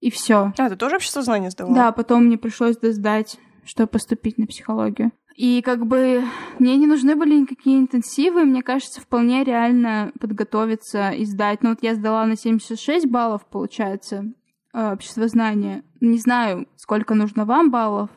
[0.00, 0.52] и все.
[0.56, 1.74] А, ты тоже обществознание сдавала?
[1.74, 5.12] Да, потом мне пришлось сдать, чтобы поступить на психологию.
[5.36, 6.24] И как бы
[6.58, 11.62] мне не нужны были никакие интенсивы, мне кажется, вполне реально подготовиться и сдать.
[11.62, 14.24] Ну вот я сдала на 76 баллов, получается,
[14.74, 15.82] э, обществознание.
[16.00, 18.10] Не знаю, сколько нужно вам баллов,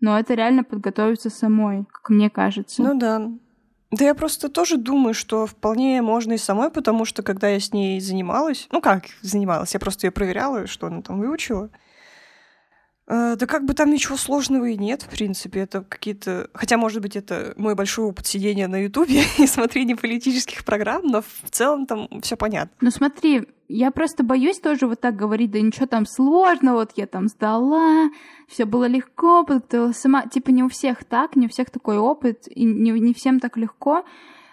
[0.00, 2.82] но это реально подготовиться самой, как мне кажется.
[2.82, 3.30] Ну да.
[3.90, 7.72] Да я просто тоже думаю, что вполне можно и самой, потому что когда я с
[7.72, 11.70] ней занималась, ну как занималась, я просто ее проверяла, что она там выучила,
[13.08, 15.60] да как бы там ничего сложного и нет, в принципе.
[15.60, 16.50] Это какие-то...
[16.52, 21.22] Хотя, может быть, это мой большой опыт сидения на Ютубе и смотрения политических программ, но
[21.22, 22.76] в целом там все понятно.
[22.82, 27.06] Ну смотри, я просто боюсь тоже вот так говорить, да ничего там сложного, вот я
[27.06, 28.10] там сдала,
[28.46, 30.26] все было легко, подготовила сама.
[30.26, 33.56] Типа не у всех так, не у всех такой опыт, и не, не всем так
[33.56, 34.04] легко.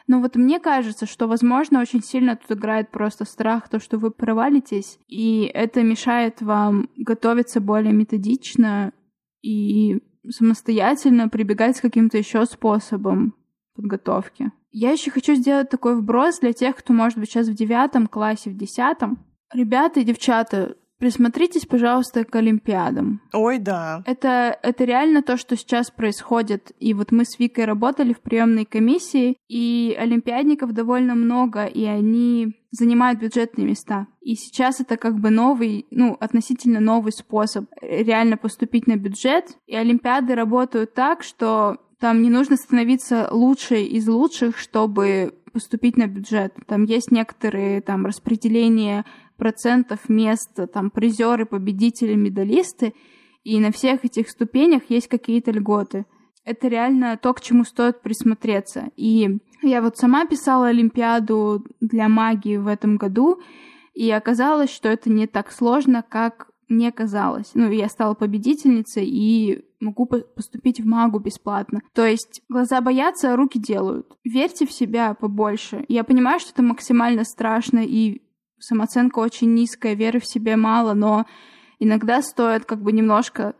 [0.07, 4.11] Но вот мне кажется, что, возможно, очень сильно тут играет просто страх, то, что вы
[4.11, 8.93] провалитесь, и это мешает вам готовиться более методично
[9.41, 13.35] и самостоятельно прибегать к каким-то еще способам
[13.75, 14.51] подготовки.
[14.71, 18.49] Я еще хочу сделать такой вброс для тех, кто, может быть, сейчас в девятом классе,
[18.49, 19.19] в десятом.
[19.53, 23.21] Ребята и девчата, Присмотритесь, пожалуйста, к Олимпиадам.
[23.31, 24.01] Ой, да.
[24.07, 26.71] Это, это реально то, что сейчас происходит.
[26.79, 32.55] И вот мы с Викой работали в приемной комиссии, и олимпиадников довольно много, и они
[32.71, 34.07] занимают бюджетные места.
[34.21, 39.59] И сейчас это как бы новый, ну, относительно новый способ реально поступить на бюджет.
[39.67, 46.07] И олимпиады работают так, что там не нужно становиться лучшей из лучших, чтобы поступить на
[46.07, 46.53] бюджет.
[46.67, 49.05] Там есть некоторые там распределения
[49.37, 52.93] процентов мест, там призеры, победители, медалисты,
[53.43, 56.05] и на всех этих ступенях есть какие-то льготы.
[56.43, 58.89] Это реально то, к чему стоит присмотреться.
[58.95, 63.39] И я вот сама писала Олимпиаду для магии в этом году,
[63.93, 67.51] и оказалось, что это не так сложно, как мне казалось.
[67.53, 71.81] Ну, я стала победительницей и могу поступить в магу бесплатно.
[71.93, 74.07] То есть глаза боятся, а руки делают.
[74.23, 75.85] Верьте в себя побольше.
[75.87, 78.21] Я понимаю, что это максимально страшно и
[78.65, 81.25] самооценка очень низкая, веры в себе мало, но
[81.79, 83.55] иногда стоит как бы немножко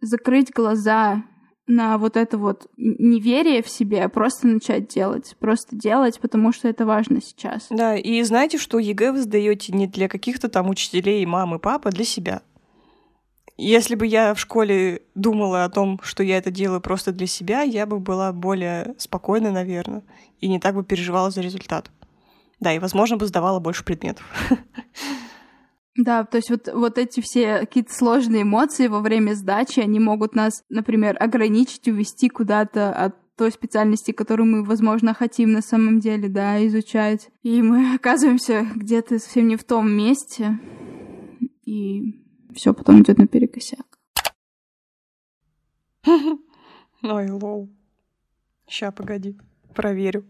[0.00, 1.24] закрыть глаза
[1.66, 5.36] на вот это вот неверие в себе, а просто начать делать.
[5.38, 7.66] Просто делать, потому что это важно сейчас.
[7.70, 11.92] Да, и знаете, что ЕГЭ вы сдаете не для каких-то там учителей, мамы, папы, а
[11.92, 12.42] для себя.
[13.58, 17.62] Если бы я в школе думала о том, что я это делаю просто для себя,
[17.62, 20.04] я бы была более спокойной, наверное,
[20.40, 21.90] и не так бы переживала за результат.
[22.60, 24.24] Да, и, возможно, бы сдавала больше предметов.
[26.00, 30.36] Да, то есть вот, вот эти все какие-то сложные эмоции во время сдачи, они могут
[30.36, 36.28] нас, например, ограничить, увести куда-то от той специальности, которую мы, возможно, хотим на самом деле,
[36.28, 37.30] да, изучать.
[37.42, 40.60] И мы оказываемся где-то совсем не в том месте,
[41.64, 43.86] и все потом идет наперекосяк.
[47.02, 47.70] Ой, лол.
[48.68, 49.36] Ща, погоди,
[49.74, 50.24] проверю.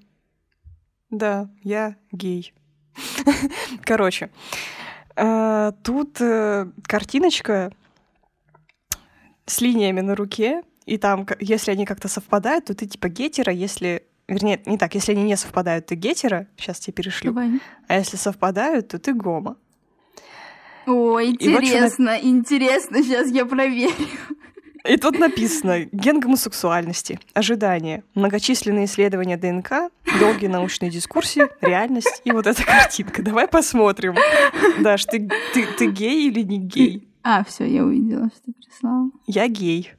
[1.11, 2.53] Да, я гей.
[3.85, 4.31] Короче,
[5.17, 7.73] э, тут э, картиночка
[9.47, 14.05] с линиями на руке, и там, если они как-то совпадают, то ты типа гетера, если...
[14.27, 17.33] Вернее, не так, если они не совпадают, ты гетера, сейчас тебе перешлю.
[17.33, 17.61] Давай.
[17.87, 19.57] А если совпадают, то ты гома.
[20.87, 23.93] О, интересно, вот интересно, сейчас я проверю.
[24.89, 27.21] И тут написано «Ген гомосексуальности.
[27.35, 28.05] Ожидания.
[28.15, 33.23] Многочисленные исследования ДНК, долгие научные дискуссии, реальность и вот эта картинка.
[33.23, 34.15] Давай посмотрим.
[34.81, 37.09] Даш, ты, ты, ты гей или не гей?
[37.23, 39.11] А, все, я увидела, что прислала.
[39.27, 39.93] Я гей.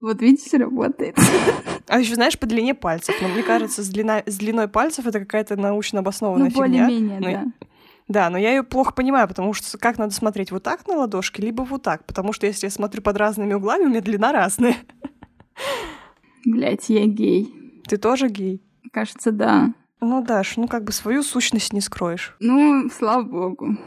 [0.00, 1.16] Вот видишь, работает.
[1.86, 3.14] А еще знаешь, по длине пальцев.
[3.22, 6.86] Но мне кажется, с, длина, с длиной пальцев это какая-то научно обоснованная ну, фигня.
[6.86, 7.66] более-менее, ну, да.
[8.06, 11.40] Да, но я ее плохо понимаю, потому что как надо смотреть вот так на ладошки,
[11.40, 14.76] либо вот так, потому что если я смотрю под разными углами, у меня длина разная.
[16.44, 17.54] Блять, я гей.
[17.88, 18.62] Ты тоже гей?
[18.92, 19.72] Кажется, да.
[20.00, 22.36] Ну, Даш, ну как бы свою сущность не скроешь.
[22.40, 23.78] Ну, слава богу.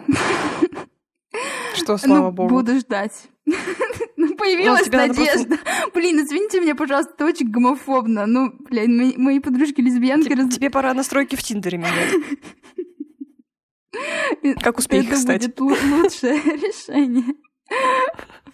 [1.75, 2.49] Что, слава ну, богу?
[2.49, 3.29] Буду ждать.
[4.17, 5.57] Ну, появилась ну, надежда.
[5.57, 5.91] Просто...
[5.93, 8.25] Блин, извините меня, пожалуйста, это очень гомофобно.
[8.25, 10.25] Ну, блядь, мои, мои подружки лесбиянки...
[10.25, 10.55] Тебе, раз...
[10.55, 12.13] тебе пора настройки в Тиндере менять.
[14.61, 17.35] Как успехи, Это будет лучшее решение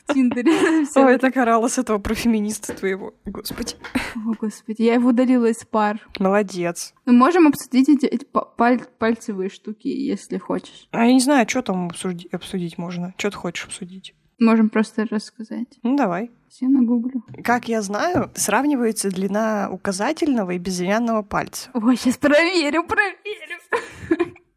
[0.08, 0.51] в Тиндере.
[0.95, 3.13] Ой, я так орала с этого про феминиста твоего.
[3.25, 3.75] Господи.
[4.15, 5.99] О, господи, я его удалила из пар.
[6.19, 6.93] Молодец.
[7.06, 10.88] Мы можем обсудить эти, эти паль пальцевые штуки, если хочешь.
[10.91, 13.13] А я не знаю, что там обсудить, обсудить можно.
[13.17, 14.13] Что ты хочешь обсудить?
[14.39, 15.67] Можем просто рассказать.
[15.84, 16.32] Ну, давай.
[16.60, 17.23] Я нагуглю.
[17.43, 21.69] Как я знаю, сравнивается длина указательного и безымянного пальца.
[21.73, 23.60] Ой, сейчас проверю, проверю.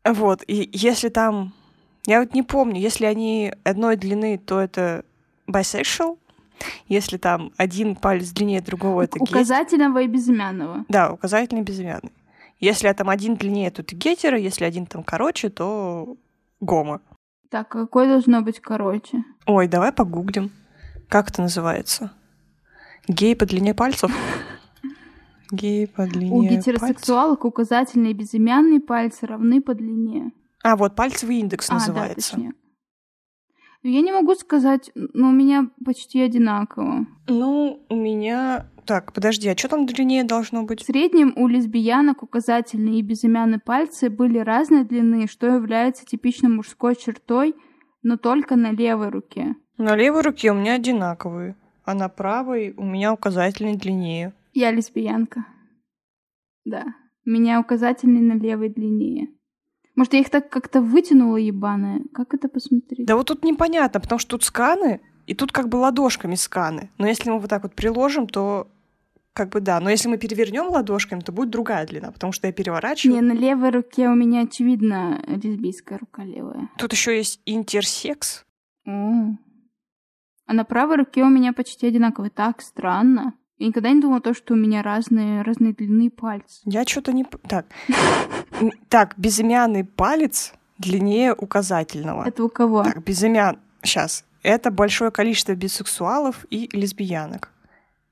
[0.06, 1.52] Вот, и если там...
[2.06, 5.04] Я вот не помню, если они одной длины, то это
[5.48, 6.18] bisexual,
[6.88, 9.18] если там один палец длиннее другого, это.
[9.20, 10.84] Указательного и безымянного.
[10.88, 12.12] Да, указательный и безымянный.
[12.60, 16.16] Если там один длиннее, то это гетеро, если один там короче, то
[16.60, 17.00] гомо.
[17.50, 19.24] Так, а какой должно быть короче?
[19.46, 20.50] Ой, давай погуглим.
[21.08, 22.12] Как это называется?
[23.08, 24.10] Гей по длине пальцев?
[25.50, 26.58] Гей по длине У пальцев.
[26.58, 30.32] гетеросексуалок указательные и безымянные пальцы равны по длине.
[30.62, 32.30] А, вот пальцевый индекс А, да, называется.
[32.32, 32.52] точнее.
[33.82, 37.06] Я не могу сказать, но у меня почти одинаково.
[37.28, 38.68] ну, у меня...
[38.84, 40.84] Так, подожди, а что там длиннее должно В быть?
[40.84, 47.54] среднем у лесбиянок указательные и безымянные пальцы были разной длины, что является типичной мужской чертой,
[48.02, 49.54] но только на левой руке.
[49.76, 54.32] На левой руке у меня одинаковые, а на правой у меня указательный длиннее.
[54.56, 55.44] Я лесбиянка.
[56.64, 56.86] Да.
[57.26, 59.28] Меня указательный на левой длиннее.
[59.94, 62.00] Может, я их так как-то вытянула, ебаная?
[62.14, 63.06] Как это посмотреть?
[63.06, 66.88] Да вот тут непонятно, потому что тут сканы, и тут как бы ладошками сканы.
[66.96, 68.66] Но если мы вот так вот приложим, то
[69.34, 69.78] как бы да.
[69.78, 73.14] Но если мы перевернем ладошками, то будет другая длина, потому что я переворачиваю.
[73.14, 76.70] Не, на левой руке у меня, очевидно, лесбийская рука левая.
[76.78, 78.46] Тут еще есть интерсекс.
[78.86, 79.36] О.
[80.46, 82.30] А на правой руке у меня почти одинаковый.
[82.30, 83.34] Так странно.
[83.58, 86.60] Я никогда не думала то, что у меня разные, разные длины пальцы.
[86.64, 87.24] Я что-то не...
[87.24, 87.66] Так.
[88.88, 92.26] Так, безымянный палец длиннее указательного.
[92.26, 92.84] Это у кого?
[92.84, 93.58] Так, безымян...
[93.82, 94.24] Сейчас.
[94.42, 97.52] Это большое количество бисексуалов и лесбиянок.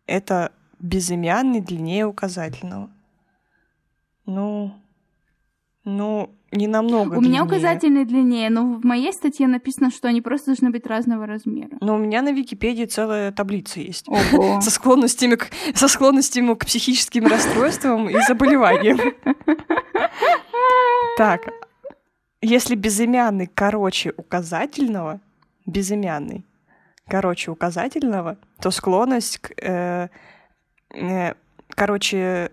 [0.07, 2.91] Это безымянный длиннее указательного.
[4.27, 4.75] Ну...
[5.85, 7.43] Ну, не намного у меня длиннее.
[7.43, 11.77] указательный длиннее, но в моей статье написано, что они просто должны быть разного размера.
[11.81, 14.09] Но у меня на Википедии целая таблица есть.
[14.09, 14.61] Ого.
[14.63, 18.99] Со склонностями, к, со склонностями к психическим расстройствам и заболеваниям.
[21.17, 21.43] Так,
[22.43, 25.21] если безымянный короче указательного,
[25.65, 26.45] безымянный
[27.07, 30.09] короче указательного, то склонность к, э,
[30.91, 31.35] э,
[31.69, 32.51] короче,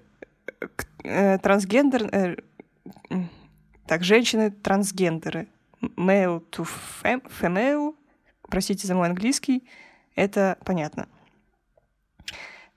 [0.59, 2.43] к, э, трансгендер...
[3.88, 5.47] так, женщины-трансгендеры.
[5.82, 6.67] Male to
[7.04, 7.95] fem- female.
[8.49, 9.63] Простите за мой английский.
[10.15, 11.08] Это понятно.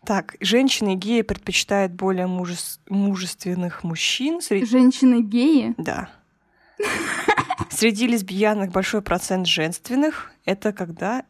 [0.04, 4.40] Так, женщины геи предпочитают более мужес- мужественных мужчин.
[4.40, 4.66] Среди...
[4.66, 5.74] Женщины геи?
[5.78, 6.10] Да.
[7.70, 10.32] Среди лесбиянок большой процент женственных.
[10.44, 11.24] Это когда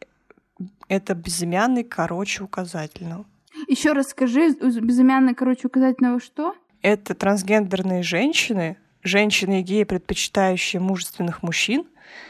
[0.87, 3.25] это безымянный короче указательного.
[3.67, 6.55] Еще раз скажи, у безымянной, короче, указательного что?
[6.85, 11.87] Это трансгендерные женщины, женщины и геи, предпочитающие мужественных мужчин.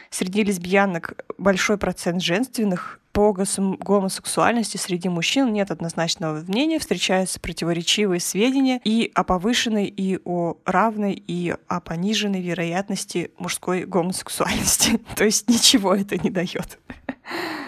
[0.08, 2.98] Среди лесбиянок большой процент женственных.
[3.12, 10.56] По гомосексуальности среди мужчин нет однозначного мнения, встречаются противоречивые сведения и о повышенной, и о
[10.64, 15.02] равной, и о пониженной вероятности мужской гомосексуальности.
[15.16, 16.78] То есть ничего это не дает.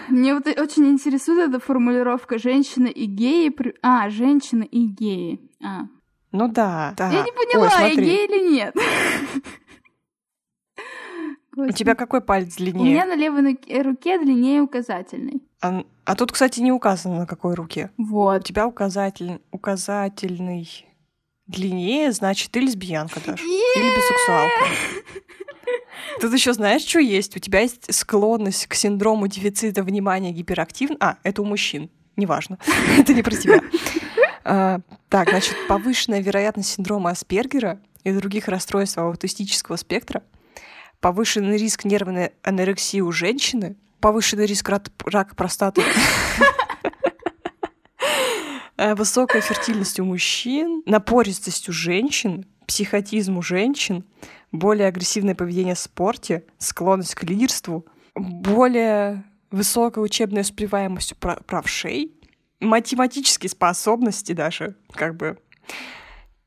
[0.07, 3.51] Мне вот очень интересует эта формулировка «женщина и геи».
[3.83, 5.39] А, женщина и геи.
[5.63, 5.81] А.
[6.31, 7.09] Ну да, да.
[7.11, 8.75] Я не поняла, Ой, я гей или нет.
[11.57, 13.05] у тебя какой палец У меня длиннее?
[13.05, 15.41] на левой нуке- руке длиннее указательной.
[15.61, 17.89] А, а тут, кстати, не указано, на какой руке.
[17.97, 18.45] У Вот.
[18.45, 20.69] тебя указатель, указательный
[21.47, 23.43] длиннее, значит, ты лесбиянка даже.
[23.43, 24.65] Или бисексуалка.
[26.21, 27.35] Тут еще знаешь, что есть?
[27.35, 30.95] У тебя есть склонность к синдрому дефицита внимания гиперактивн.
[30.99, 31.89] А, это у мужчин.
[32.15, 32.57] Неважно.
[32.97, 33.61] это не про тебя.
[34.51, 40.23] А, так, значит, повышенная вероятность синдрома Аспергера и других расстройств аутистического спектра,
[40.99, 45.83] повышенный риск нервной анорексии у женщины, повышенный риск рак- рака простаты,
[48.77, 54.03] э, высокая фертильность у мужчин, напористость у женщин, психотизм у женщин,
[54.51, 57.85] более агрессивное поведение в спорте, склонность к лидерству,
[58.15, 62.15] более высокая учебная успеваемость у пра- правшей,
[62.59, 65.37] математические способности даже, как бы,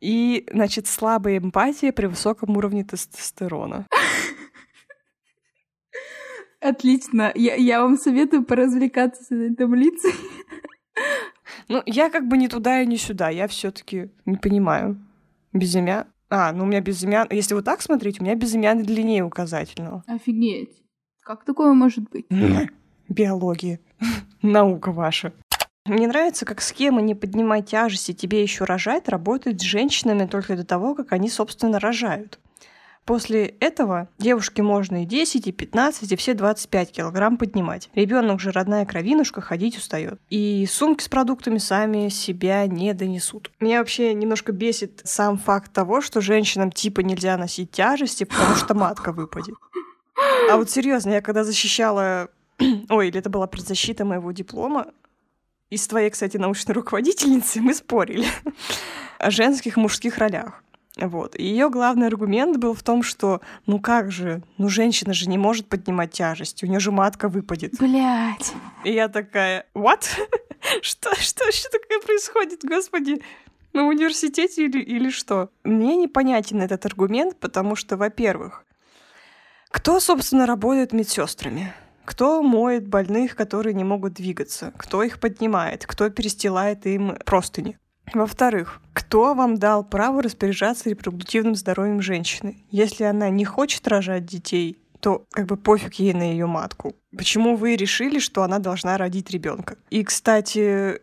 [0.00, 3.86] и, значит, слабая эмпатия при высоком уровне тестостерона.
[6.60, 7.32] Отлично.
[7.34, 10.12] Я, я вам советую поразвлекаться с этой таблицей.
[11.68, 14.98] Ну, я как бы не туда и не сюда, я все таки не понимаю.
[15.52, 16.06] Безымя...
[16.28, 17.28] А, ну у меня безымян...
[17.30, 20.02] Если вот так смотреть, у меня безымянный длиннее указательного.
[20.06, 20.82] Офигеть.
[21.20, 22.26] Как такое может быть?
[23.08, 23.80] Биология.
[24.42, 25.32] Наука ваша.
[25.84, 30.64] Мне нравится, как схема «не поднимай тяжести, тебе еще рожать» работает с женщинами только до
[30.64, 32.38] того, как они, собственно, рожают.
[33.04, 37.90] После этого девушке можно и 10, и 15, и все 25 килограмм поднимать.
[37.94, 40.20] Ребенок же родная кровинушка, ходить устает.
[40.30, 43.50] И сумки с продуктами сами себя не донесут.
[43.58, 48.74] Меня вообще немножко бесит сам факт того, что женщинам типа нельзя носить тяжести, потому что
[48.74, 49.56] матка выпадет.
[50.48, 52.28] А вот серьезно, я когда защищала...
[52.88, 54.86] Ой, или это была предзащита моего диплома,
[55.72, 58.26] и с твоей, кстати, научной руководительницей мы спорили
[59.18, 60.62] о женских и мужских ролях.
[60.98, 61.34] Вот.
[61.34, 65.38] И ее главный аргумент был в том, что ну как же, ну женщина же не
[65.38, 67.78] может поднимать тяжесть, у нее же матка выпадет.
[67.78, 68.52] Блять.
[68.84, 70.04] И я такая, what?
[70.82, 73.22] что, что, что такое происходит, господи?
[73.72, 75.48] На университете или, или что?
[75.64, 78.66] Мне непонятен этот аргумент, потому что, во-первых,
[79.70, 81.72] кто, собственно, работает медсестрами?
[82.04, 84.72] Кто моет больных, которые не могут двигаться?
[84.76, 85.86] Кто их поднимает?
[85.86, 87.78] Кто перестилает им простыни?
[88.12, 92.64] Во-вторых, кто вам дал право распоряжаться репродуктивным здоровьем женщины?
[92.70, 96.94] Если она не хочет рожать детей, то как бы пофиг ей на ее матку.
[97.16, 99.76] Почему вы решили, что она должна родить ребенка?
[99.90, 101.00] И, кстати,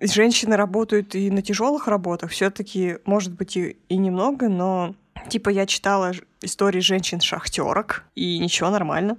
[0.00, 4.94] женщины работают и на тяжелых работах, все-таки, может быть, и, и немного, но
[5.28, 9.18] типа я читала истории женщин-шахтерок, и ничего, нормально.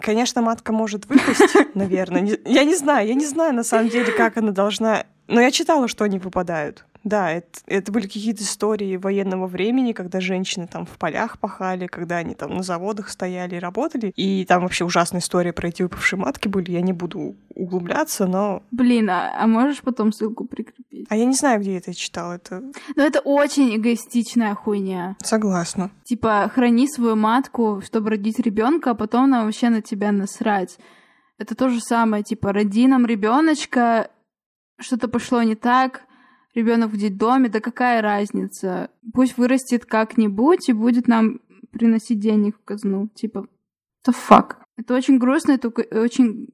[0.00, 2.38] Конечно, матка может выпасть, наверное.
[2.44, 5.88] Я не знаю, я не знаю на самом деле, как она должна но я читала,
[5.88, 6.86] что они выпадают.
[7.04, 12.18] Да, это, это были какие-то истории военного времени, когда женщины там в полях пахали, когда
[12.18, 14.12] они там на заводах стояли и работали.
[14.16, 16.72] И там вообще ужасная история про эти выпавшие матки были.
[16.72, 18.62] Я не буду углубляться, но...
[18.70, 21.06] Блин, а, а можешь потом ссылку прикрепить?
[21.08, 22.34] А я не знаю, где я это читала.
[22.34, 22.62] Это...
[22.96, 25.16] Ну, это очень эгоистичная хуйня.
[25.22, 25.90] Согласна.
[26.04, 30.78] Типа, храни свою матку, чтобы родить ребенка, а потом она вообще на тебя насрать.
[31.38, 34.10] Это то же самое, типа, роди нам ребеночка,
[34.80, 36.02] что-то пошло не так,
[36.54, 38.90] ребенок в детдоме, да какая разница?
[39.12, 41.40] Пусть вырастет как-нибудь и будет нам
[41.70, 43.08] приносить денег в казну.
[43.14, 43.46] Типа,
[44.06, 44.56] the fuck?
[44.76, 46.48] Это очень грустно, это очень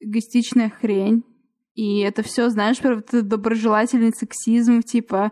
[0.00, 1.24] эгоистичная хрень.
[1.74, 5.30] И это все, знаешь, про доброжелательный сексизм, типа,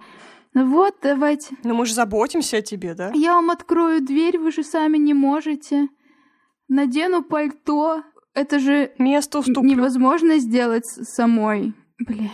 [0.53, 1.57] ну вот, давайте.
[1.65, 3.11] Ну мы же заботимся о тебе, да?
[3.15, 5.89] Я вам открою дверь, вы же сами не можете.
[6.69, 8.05] Надену пальто.
[8.35, 9.71] Это же Место уступлю.
[9.71, 11.73] невозможно сделать самой.
[11.99, 12.31] Бля.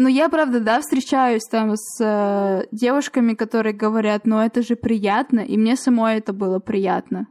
[0.00, 5.40] Ну, я, правда, да, встречаюсь там с э, девушками, которые говорят, ну, это же приятно,
[5.40, 7.26] и мне самой это было приятно.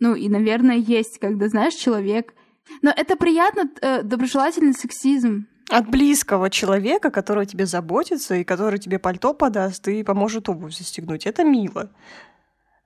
[0.00, 2.34] Ну, и, наверное, есть, когда, знаешь, человек...
[2.82, 5.46] Но это приятно, э, доброжелательный сексизм.
[5.70, 11.24] От близкого человека, который тебе заботится, и который тебе пальто подаст и поможет обувь застегнуть.
[11.24, 11.90] Это мило.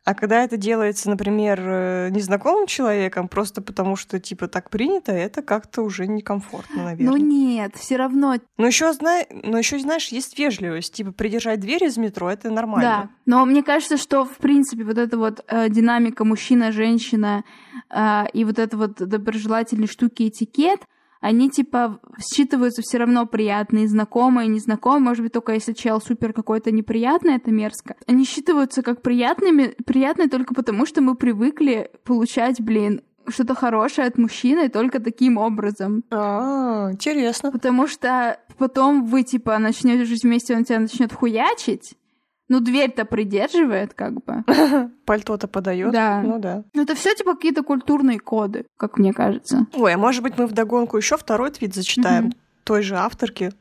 [0.05, 5.41] А когда это делается, например, э, незнакомым человеком, просто потому что, типа, так принято, это
[5.41, 7.17] как-то уже некомфортно, наверное.
[7.17, 8.35] Ну нет, все равно.
[8.59, 9.21] Но еще, зна...
[9.31, 10.93] но еще, знаешь, есть вежливость.
[10.93, 13.09] Типа, придержать дверь из метро это нормально.
[13.09, 13.11] Да.
[13.25, 17.43] Но мне кажется, что, в принципе, вот эта вот э, динамика мужчина-женщина
[17.89, 20.81] э, и вот это вот доброжелательные штуки этикет,
[21.25, 26.71] они типа считываются все равно приятные, знакомые, незнакомые, может быть, только если чел супер какой-то
[26.71, 27.97] неприятный, это мерзко.
[28.07, 34.19] Они считываются как приятными, приятные только потому, что мы привыкли получать, блин, что-то хорошее от
[34.19, 36.05] мужчины только таким образом.
[36.11, 37.51] А, интересно.
[37.51, 41.95] Потому что потом вы, типа, начнете жить вместе, он тебя начнет хуячить,
[42.49, 44.45] ну, дверь-то придерживает, как бы.
[45.07, 45.93] Пальто-то подает.
[45.93, 46.21] Да.
[46.23, 46.65] Ну да.
[46.75, 49.67] Ну, это все типа какие-то культурные коды, как мне кажется.
[49.75, 52.37] Ой, а может быть, мы вдогонку еще второй твит зачитаем mm-hmm.
[52.65, 53.53] той же авторки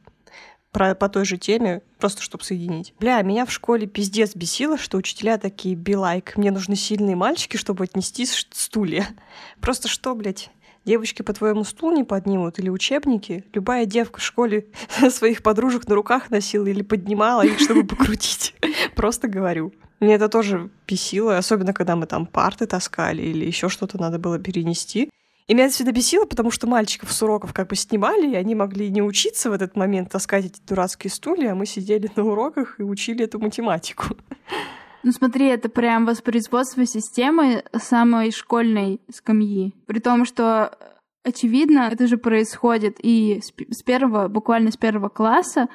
[0.74, 2.94] про, по той же теме, просто чтобы соединить.
[3.00, 7.56] Бля, меня в школе пиздец бесило, что учителя такие be like, мне нужны сильные мальчики,
[7.56, 9.08] чтобы отнести стулья.
[9.62, 10.50] Просто что, блядь?
[10.86, 13.46] Девочки, по-твоему, стул не поднимут или учебники?
[13.54, 14.68] Любая девка в школе
[15.10, 18.54] своих подружек на руках носила или поднимала их, чтобы покрутить.
[18.96, 19.74] Просто говорю.
[20.02, 24.38] Мне это тоже бесило, особенно когда мы там парты таскали или еще что-то надо было
[24.38, 25.10] перенести.
[25.48, 28.54] И меня это всегда бесило, потому что мальчиков с уроков как бы снимали, и они
[28.54, 32.80] могли не учиться в этот момент таскать эти дурацкие стулья, а мы сидели на уроках
[32.80, 34.18] и учили эту математику.
[35.04, 39.74] Ну смотри, это прям воспроизводство системы самой школьной скамьи.
[39.86, 40.78] При том, что
[41.24, 45.68] очевидно, это же происходит и с первого, буквально с первого класса,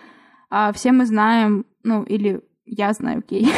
[0.51, 3.49] а все мы знаем, ну или я знаю, окей,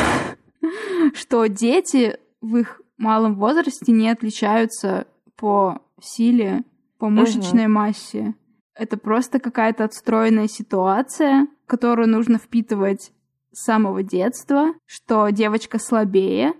[1.15, 5.07] что дети в их малом возрасте не отличаются
[5.37, 6.65] по силе,
[6.99, 8.35] по мышечной массе.
[8.75, 13.13] Это просто какая-то отстроенная ситуация, которую нужно впитывать
[13.53, 16.55] с самого детства, что девочка слабее,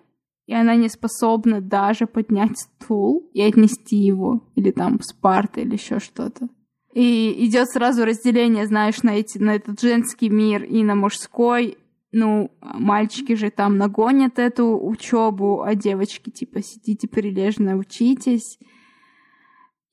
[0.47, 5.75] и она не способна даже поднять стул и отнести его, или там с парты, или
[5.75, 6.49] еще что-то.
[6.93, 11.79] И идет сразу разделение, знаешь, на, эти, на этот женский мир и на мужской.
[12.11, 18.59] ну, мальчики же там нагонят эту учебу, а девочки типа сидите прилежно, учитесь.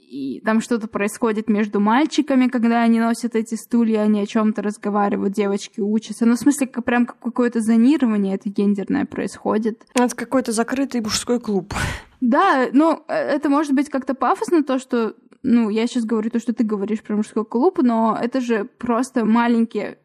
[0.07, 5.33] И там что-то происходит между мальчиками, когда они носят эти стулья, они о чем-то разговаривают,
[5.33, 6.25] девочки учатся.
[6.25, 9.83] Ну, в смысле, как, прям какое-то зонирование это гендерное происходит.
[9.93, 11.73] Это какой-то закрытый мужской клуб.
[12.21, 16.39] Да, ну, э, это может быть как-то пафосно, то, что ну, я сейчас говорю то,
[16.39, 19.97] что ты говоришь про мужской клуб, но это же просто маленькие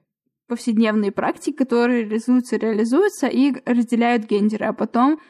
[0.48, 5.20] повседневные практики, которые реализуются, реализуются и разделяют гендеры, а потом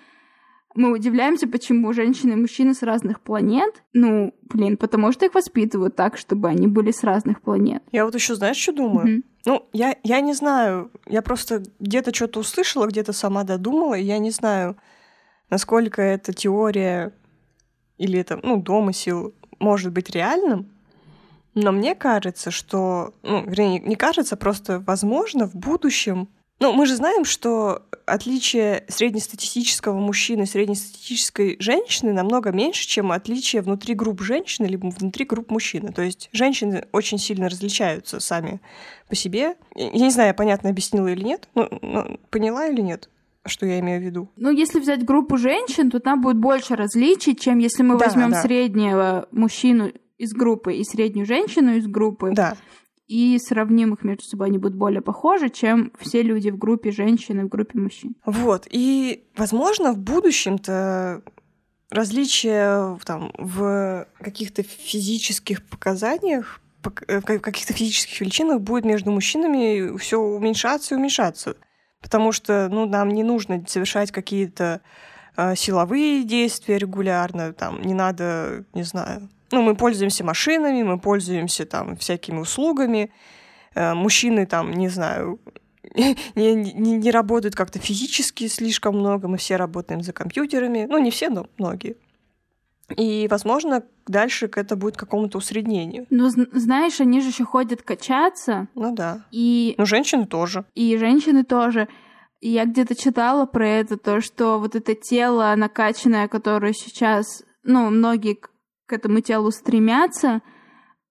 [0.75, 3.83] мы удивляемся, почему женщины и мужчины с разных планет.
[3.93, 7.83] Ну, блин, потому что их воспитывают так, чтобы они были с разных планет.
[7.93, 9.07] Я вот еще знаешь, что думаю?
[9.19, 9.23] Mm-hmm.
[9.45, 10.91] Ну, я, я не знаю.
[11.07, 14.77] Я просто где-то что-то услышала, где-то сама додумала, и я не знаю,
[15.51, 17.13] насколько эта теория
[17.99, 20.71] или это, ну, домысел может быть реальным.
[21.55, 26.29] Но мне кажется, что, ну, вернее, не кажется, просто возможно в будущем
[26.63, 33.63] ну, мы же знаем, что отличие среднестатистического мужчины и среднестатистической женщины намного меньше, чем отличие
[33.63, 35.93] внутри групп женщин или внутри групп мужчин.
[35.93, 38.61] То есть женщины очень сильно различаются сами
[39.09, 39.57] по себе.
[39.75, 43.09] Я не знаю, я понятно объяснила или нет, но, но поняла или нет?
[43.45, 44.31] что я имею в виду.
[44.37, 48.31] Ну, если взять группу женщин, то там будет больше различий, чем если мы да, возьмем
[48.31, 48.41] да.
[48.41, 52.31] среднего мужчину из группы и среднюю женщину из группы.
[52.33, 52.57] Да
[53.13, 57.41] и сравним их между собой, они будут более похожи, чем все люди в группе женщин
[57.41, 58.17] и в группе мужчин.
[58.25, 61.23] Вот, и, возможно, в будущем-то
[61.91, 66.63] различия там, в каких-то физических показаниях
[67.07, 71.57] э, в каких-то физических величинах будет между мужчинами все уменьшаться и уменьшаться.
[72.01, 74.81] Потому что ну, нам не нужно совершать какие-то
[75.37, 81.67] э, силовые действия регулярно, там не надо, не знаю, ну, мы пользуемся машинами, мы пользуемся
[81.67, 83.11] там всякими услугами.
[83.75, 85.39] Э, мужчины там, не знаю,
[85.95, 90.87] не, не, не работают как-то физически слишком много, мы все работаем за компьютерами.
[90.89, 91.97] Ну, не все, но многие.
[92.97, 96.07] И, возможно, дальше это будет какому-то усреднению.
[96.11, 98.69] Ну, знаешь, они же еще ходят качаться.
[98.75, 99.25] Ну да.
[99.31, 99.75] И...
[99.79, 100.65] Ну, женщины тоже.
[100.75, 101.89] И женщины тоже.
[102.41, 107.89] И я где-то читала про это, то, что вот это тело накачанное, которое сейчас, ну,
[107.89, 108.37] многие
[108.93, 110.43] к этому телу стремятся,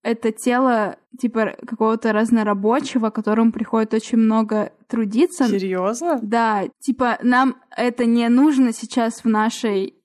[0.03, 5.47] это тело типа какого-то разнорабочего, которому приходит очень много трудиться.
[5.47, 6.19] Серьезно?
[6.21, 9.95] Да, типа нам это не нужно сейчас в нашей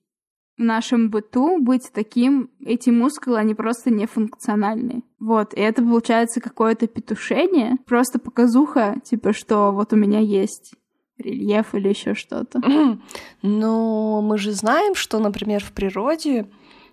[0.57, 5.03] в нашем быту быть таким, эти мускулы, они просто нефункциональны.
[5.19, 10.73] Вот, и это получается какое-то петушение, просто показуха, типа, что вот у меня есть
[11.19, 12.59] рельеф или еще что-то.
[13.43, 16.47] Но мы же знаем, что, например, в природе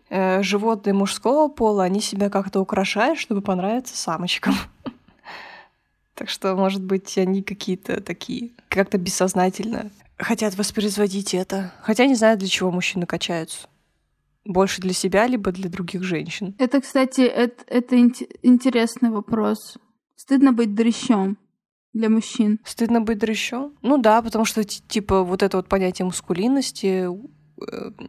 [0.09, 4.55] э, животные мужского пола, они себя как-то украшают, чтобы понравиться самочкам.
[6.17, 11.73] Так что, может быть, они какие-то такие, как-то бессознательно хотят воспроизводить это.
[11.83, 13.69] Хотя не знаю, для чего мужчины качаются.
[14.45, 16.55] Больше для себя, либо для других женщин.
[16.59, 19.79] Это, кстати, это, это интересный вопрос.
[20.17, 21.39] Стыдно быть дрыщом
[21.95, 22.61] для мужчин.
[22.65, 23.73] Стыдно быть дрыщом?
[23.81, 27.09] Ну да, потому что, типа, вот это вот понятие мускулинности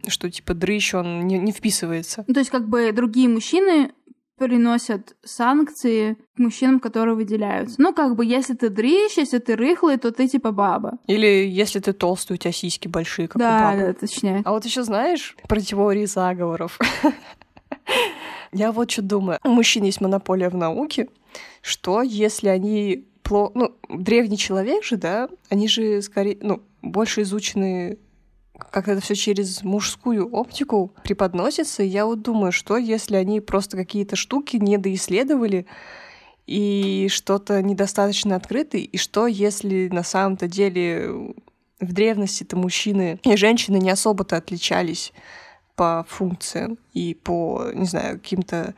[0.08, 2.24] что типа дрыщ, он не, не вписывается.
[2.26, 3.92] Ну, то есть как бы другие мужчины
[4.36, 7.80] приносят санкции к мужчинам, которые выделяются.
[7.80, 10.98] Ну, как бы, если ты дрыщ, если ты рыхлый, то ты типа баба.
[11.06, 13.86] Или если ты толстый, у тебя сиськи большие, как да, у бабы.
[13.86, 14.42] Да, точнее.
[14.44, 16.78] А вот еще знаешь про теории заговоров?
[18.52, 19.38] Я вот что думаю.
[19.44, 21.08] У мужчин есть монополия в науке.
[21.62, 23.06] Что, если они.
[23.28, 27.98] Ну, древний человек же, да, они же скорее, ну, больше изучены
[28.58, 31.82] как это все через мужскую оптику преподносится.
[31.82, 35.66] Я вот думаю, что если они просто какие-то штуки недоисследовали
[36.46, 41.34] и что-то недостаточно открыты, и что если на самом-то деле
[41.80, 45.12] в древности-то мужчины и женщины не особо-то отличались
[45.74, 48.74] по функциям и по, не знаю, каким-то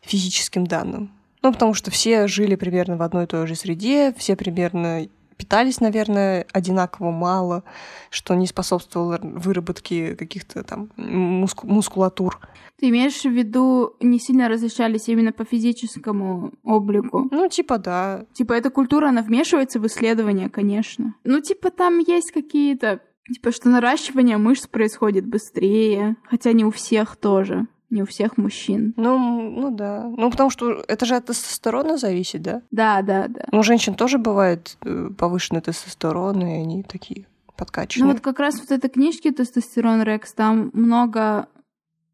[0.00, 1.12] физическим данным.
[1.42, 5.06] Ну, потому что все жили примерно в одной и той же среде, все примерно
[5.38, 7.62] питались, наверное, одинаково мало,
[8.10, 12.40] что не способствовало выработке каких-то там муску- мускулатур.
[12.78, 17.28] Ты имеешь в виду, не сильно различались именно по физическому облику?
[17.30, 18.26] Ну, типа, да.
[18.34, 21.14] Типа, эта культура, она вмешивается в исследования, конечно.
[21.24, 23.00] Ну, типа, там есть какие-то...
[23.32, 27.66] Типа, что наращивание мышц происходит быстрее, хотя не у всех тоже.
[27.90, 28.92] Не у всех мужчин.
[28.96, 30.04] Ну, ну да.
[30.16, 32.62] Ну, потому что это же от тестостерона зависит, да?
[32.70, 33.46] Да, да, да.
[33.50, 37.26] Ну, у женщин тоже бывает э, повышенный тестостерон, и они такие
[37.56, 38.06] подкачанные.
[38.06, 41.48] Ну, вот как раз вот этой книжке «Тестостерон Рекс» там много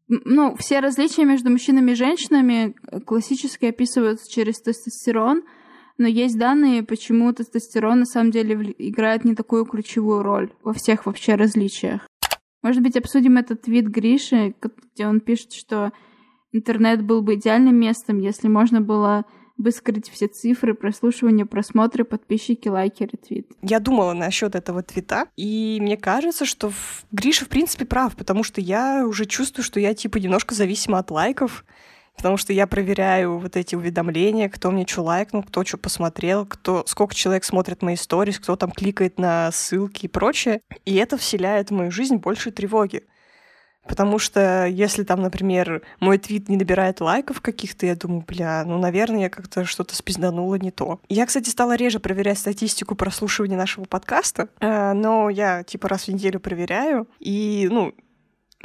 [0.07, 5.43] ну, все различия между мужчинами и женщинами классически описываются через тестостерон,
[5.97, 11.05] но есть данные, почему тестостерон на самом деле играет не такую ключевую роль во всех
[11.05, 12.07] вообще различиях.
[12.65, 14.55] Может быть, обсудим этот твит Гриши,
[14.95, 15.91] где он пишет, что
[16.51, 22.67] интернет был бы идеальным местом, если можно было бы скрыть все цифры, прослушивания, просмотры, подписчики,
[22.67, 23.51] лайки, ретвит.
[23.61, 26.71] Я думала насчет этого твита, и мне кажется, что
[27.11, 31.11] Гриша в принципе прав, потому что я уже чувствую, что я типа немножко зависима от
[31.11, 31.65] лайков,
[32.15, 36.83] потому что я проверяю вот эти уведомления, кто мне что лайкнул, кто что посмотрел, кто,
[36.87, 40.61] сколько человек смотрит мои сторис, кто там кликает на ссылки и прочее.
[40.85, 43.03] И это вселяет в мою жизнь больше тревоги.
[43.87, 48.79] Потому что если там, например, мой твит не набирает лайков каких-то, я думаю, бля, ну,
[48.79, 50.99] наверное, я как-то что-то спизданула не то.
[51.07, 56.07] Я, кстати, стала реже проверять статистику прослушивания нашего подкаста, э, но я, типа, раз в
[56.07, 57.93] неделю проверяю, и, ну,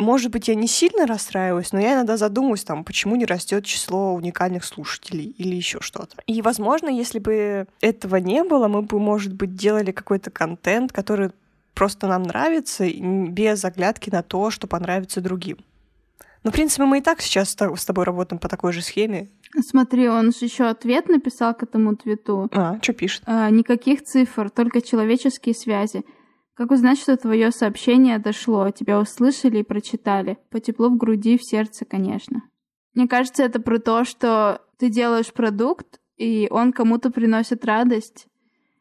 [0.01, 4.14] может быть, я не сильно расстраиваюсь, но я иногда задумываюсь, там, почему не растет число
[4.14, 6.16] уникальных слушателей или еще что-то.
[6.26, 11.30] И, возможно, если бы этого не было, мы бы, может быть, делали какой-то контент, который
[11.74, 15.59] просто нам нравится, без оглядки на то, что понравится другим.
[16.42, 19.28] Ну, в принципе, мы и так сейчас с тобой работаем по такой же схеме.
[19.61, 22.48] Смотри, он же еще ответ написал к этому твиту.
[22.53, 23.22] А, что пишет?
[23.26, 26.05] А, никаких цифр, только человеческие связи.
[26.55, 30.38] Как узнать, что твое сообщение дошло, тебя услышали и прочитали?
[30.51, 32.42] По теплу в груди, в сердце, конечно.
[32.94, 38.26] Мне кажется, это про то, что ты делаешь продукт, и он кому-то приносит радость,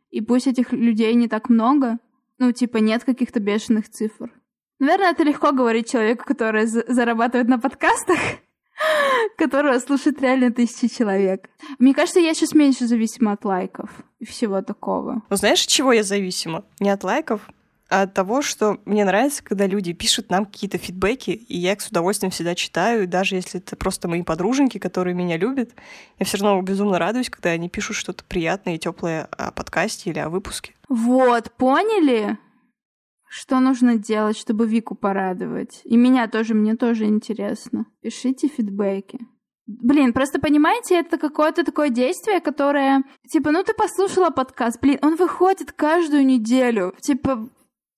[0.09, 1.99] и пусть этих людей не так много,
[2.37, 4.31] ну, типа, нет каких-то бешеных цифр.
[4.79, 8.17] Наверное, это легко говорить человеку, который зарабатывает на подкастах,
[9.37, 11.49] которого слушает реально тысячи человек.
[11.79, 13.89] Мне кажется, я сейчас меньше зависима от лайков
[14.19, 15.21] и всего такого.
[15.29, 16.63] Ну, знаешь, от чего я зависима?
[16.79, 17.49] Не от лайков,
[17.89, 21.87] от того, что мне нравится, когда люди пишут нам какие-то фидбэки, и я их с
[21.87, 25.71] удовольствием всегда читаю, и даже если это просто мои подруженьки, которые меня любят,
[26.19, 30.19] я все равно безумно радуюсь, когда они пишут что-то приятное и теплое о подкасте или
[30.19, 30.73] о выпуске.
[30.87, 32.37] Вот, поняли?
[33.27, 35.81] Что нужно делать, чтобы Вику порадовать?
[35.83, 37.85] И меня тоже, мне тоже интересно.
[38.01, 39.19] Пишите фидбэки.
[39.67, 45.15] Блин, просто понимаете, это какое-то такое действие, которое, типа, ну ты послушала подкаст, блин, он
[45.15, 47.47] выходит каждую неделю, типа,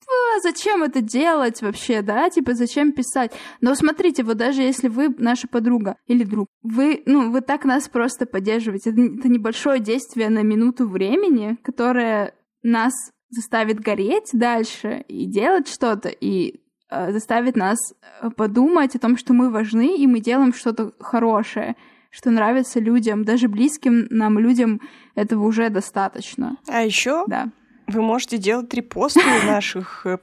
[0.07, 3.31] а, зачем это делать вообще, да, типа, зачем писать?
[3.61, 7.87] Но смотрите, вот даже если вы наша подруга или друг, вы, ну, вы так нас
[7.87, 12.33] просто поддерживаете, это, это небольшое действие на минуту времени, которое
[12.63, 12.93] нас
[13.29, 17.77] заставит гореть дальше и делать что-то, и э, заставит нас
[18.21, 21.75] э, подумать о том, что мы важны, и мы делаем что-то хорошее,
[22.09, 24.81] что нравится людям, даже близким нам людям
[25.15, 26.57] этого уже достаточно.
[26.67, 27.51] А еще да.
[27.91, 30.17] Вы можете делать репосты наших э,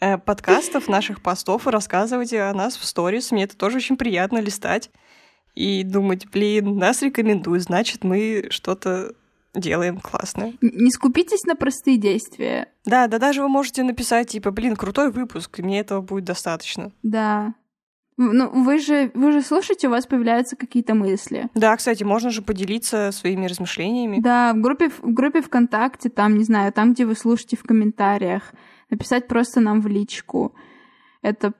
[0.00, 3.30] э, подкастов, наших постов и рассказывать о нас в сторис.
[3.30, 4.90] Мне это тоже очень приятно листать
[5.54, 9.14] и думать, блин, нас рекомендуют, значит, мы что-то
[9.54, 10.52] делаем классно.
[10.60, 12.68] Не скупитесь на простые действия.
[12.84, 16.92] Да, да даже вы можете написать, типа, блин, крутой выпуск, и мне этого будет достаточно.
[17.02, 17.54] Да.
[18.20, 21.48] Ну, вы же, вы же слушаете, у вас появляются какие-то мысли.
[21.54, 24.18] Да, кстати, можно же поделиться своими размышлениями.
[24.20, 28.52] Да, в группе, в группе ВКонтакте, там, не знаю, там, где вы слушаете в комментариях,
[28.90, 30.52] написать просто нам в личку.
[31.22, 31.52] Это,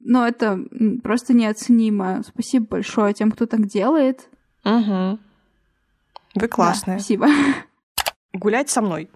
[0.00, 0.58] ну, это
[1.02, 2.22] просто неоценимо.
[2.26, 4.30] Спасибо большое тем, кто так делает.
[4.64, 5.18] Угу.
[6.36, 6.96] Вы классная.
[6.96, 7.28] Да, спасибо.
[8.32, 9.10] Гулять со мной.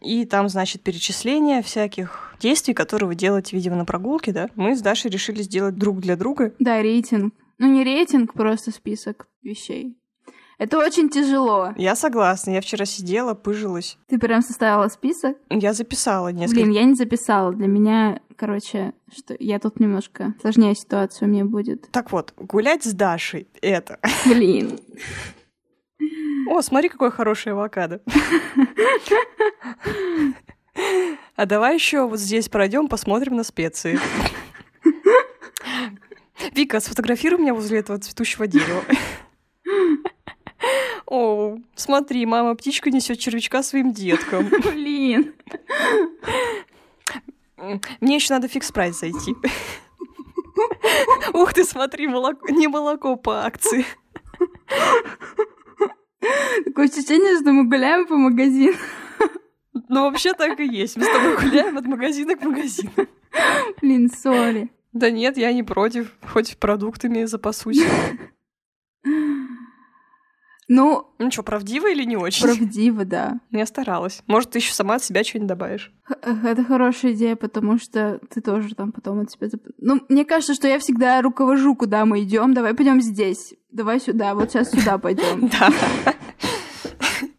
[0.00, 4.48] И там, значит, перечисление всяких действий, которые вы делаете, видимо, на прогулке, да?
[4.54, 6.52] Мы с Дашей решили сделать друг для друга.
[6.58, 7.34] Да, рейтинг.
[7.58, 9.96] Ну, не рейтинг, просто список вещей.
[10.58, 11.72] Это очень тяжело.
[11.76, 12.50] Я согласна.
[12.50, 13.96] Я вчера сидела, пыжилась.
[14.08, 15.36] Ты прям составила список?
[15.50, 16.62] Я записала несколько.
[16.62, 17.52] Блин, я не записала.
[17.52, 21.88] Для меня, короче, что я тут немножко сложнее ситуацию мне будет.
[21.92, 24.00] Так вот, гулять с Дашей— это...
[24.26, 24.80] Блин.
[26.48, 28.02] О, смотри, какой хороший авокадо.
[31.38, 34.00] А давай еще вот здесь пройдем, посмотрим на специи.
[36.52, 38.82] Вика, сфотографируй меня возле этого цветущего дерева.
[41.06, 44.48] О, смотри, мама птичка несет червячка своим деткам.
[44.64, 45.32] Блин.
[48.00, 49.36] Мне еще надо фикс прайс зайти.
[51.34, 53.86] Ух ты, смотри, молоко, не молоко по акции.
[56.64, 58.76] Такое ощущение, что мы гуляем по магазину.
[59.88, 60.96] Ну, вообще так и есть.
[60.96, 62.90] Мы с тобой гуляем от магазина к магазину.
[63.80, 64.70] Блин, сори.
[64.92, 66.14] Да нет, я не против.
[66.32, 67.82] Хоть продуктами запасусь.
[70.70, 72.44] Ну, ну что, правдиво или не очень?
[72.44, 73.40] Правдиво, да.
[73.50, 74.22] Я старалась.
[74.26, 75.92] Может, ты еще сама от себя что-нибудь добавишь?
[76.24, 79.48] Это хорошая идея, потому что ты тоже там потом от себя...
[79.78, 82.52] Ну, мне кажется, что я всегда руковожу, куда мы идем.
[82.52, 83.54] Давай пойдем здесь.
[83.70, 84.34] Давай сюда.
[84.34, 85.50] Вот сейчас сюда пойдем.
[85.58, 85.72] Да.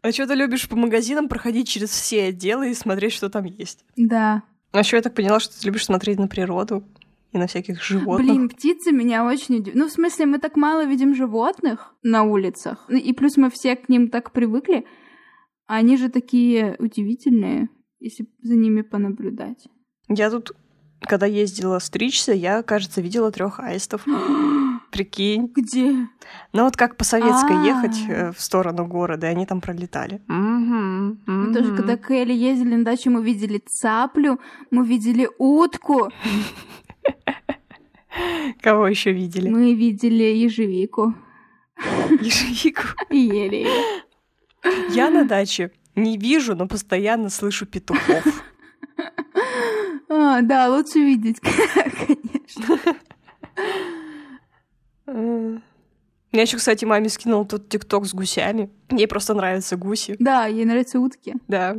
[0.02, 3.84] А что ты любишь по магазинам проходить через все отделы и смотреть, что там есть?
[3.95, 4.43] Да.
[4.72, 6.84] А еще я так поняла, что ты любишь смотреть на природу
[7.32, 8.28] и на всяких животных.
[8.28, 9.76] Блин, птицы меня очень удивляют.
[9.76, 12.86] Ну, в смысле, мы так мало видим животных на улицах.
[12.88, 14.86] Ну, И плюс мы все к ним так привыкли.
[15.68, 17.70] А они же такие удивительные,
[18.00, 19.68] если за ними понаблюдать.
[20.08, 20.54] Я тут,
[21.02, 24.06] когда ездила стричься, я, кажется, видела трех аистов.
[24.92, 25.52] Прикинь.
[25.56, 25.92] Где?
[26.54, 27.64] Ну вот как по Советской А.
[27.66, 30.22] ехать э, в сторону города, и они там пролетали.
[30.28, 34.40] Мы тоже, когда к Элли ездили на дачу, мы видели цаплю,
[34.72, 36.10] мы видели утку,
[38.62, 39.50] Кого еще видели?
[39.50, 41.14] мы видели ежевику
[42.20, 42.84] Ежевику.
[43.10, 43.68] и ели.
[44.90, 48.44] Я на даче не вижу, но постоянно слышу петухов.
[50.10, 52.80] А, да, лучше видеть, конечно.
[55.10, 55.64] М.
[56.32, 58.70] Я еще, кстати, маме скинула тот тикток с гусями.
[58.91, 60.16] Ей просто нравятся гуси.
[60.20, 61.36] Да, ей нравятся утки.
[61.47, 61.78] Да.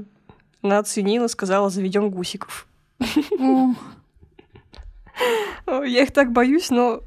[0.63, 2.67] Она оценила, сказала, заведем гусиков.
[3.39, 3.75] Я
[6.03, 7.03] их так боюсь, но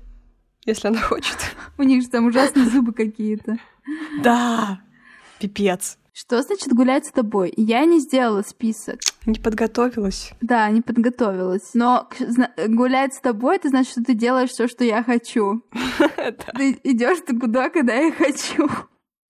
[0.65, 1.38] если она хочет.
[1.78, 3.57] у них же там ужасные зубы какие-то.
[4.24, 4.80] Да,
[5.39, 5.97] пипец.
[6.16, 7.51] Что значит гулять с тобой?
[7.57, 8.99] Я не сделала список.
[9.26, 10.32] Не подготовилась.
[10.41, 11.72] Да, не подготовилась.
[11.74, 12.07] Но
[12.68, 15.64] гулять с тобой, это значит, что ты делаешь все, что я хочу.
[16.55, 18.70] Ты идешь туда, когда я хочу.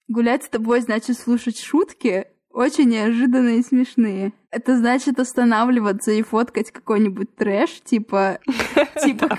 [0.09, 4.34] Гулять с тобой значит слушать шутки, очень неожиданные и смешные.
[4.51, 8.39] Это значит останавливаться и фоткать какой-нибудь трэш, типа,
[9.01, 9.29] типа.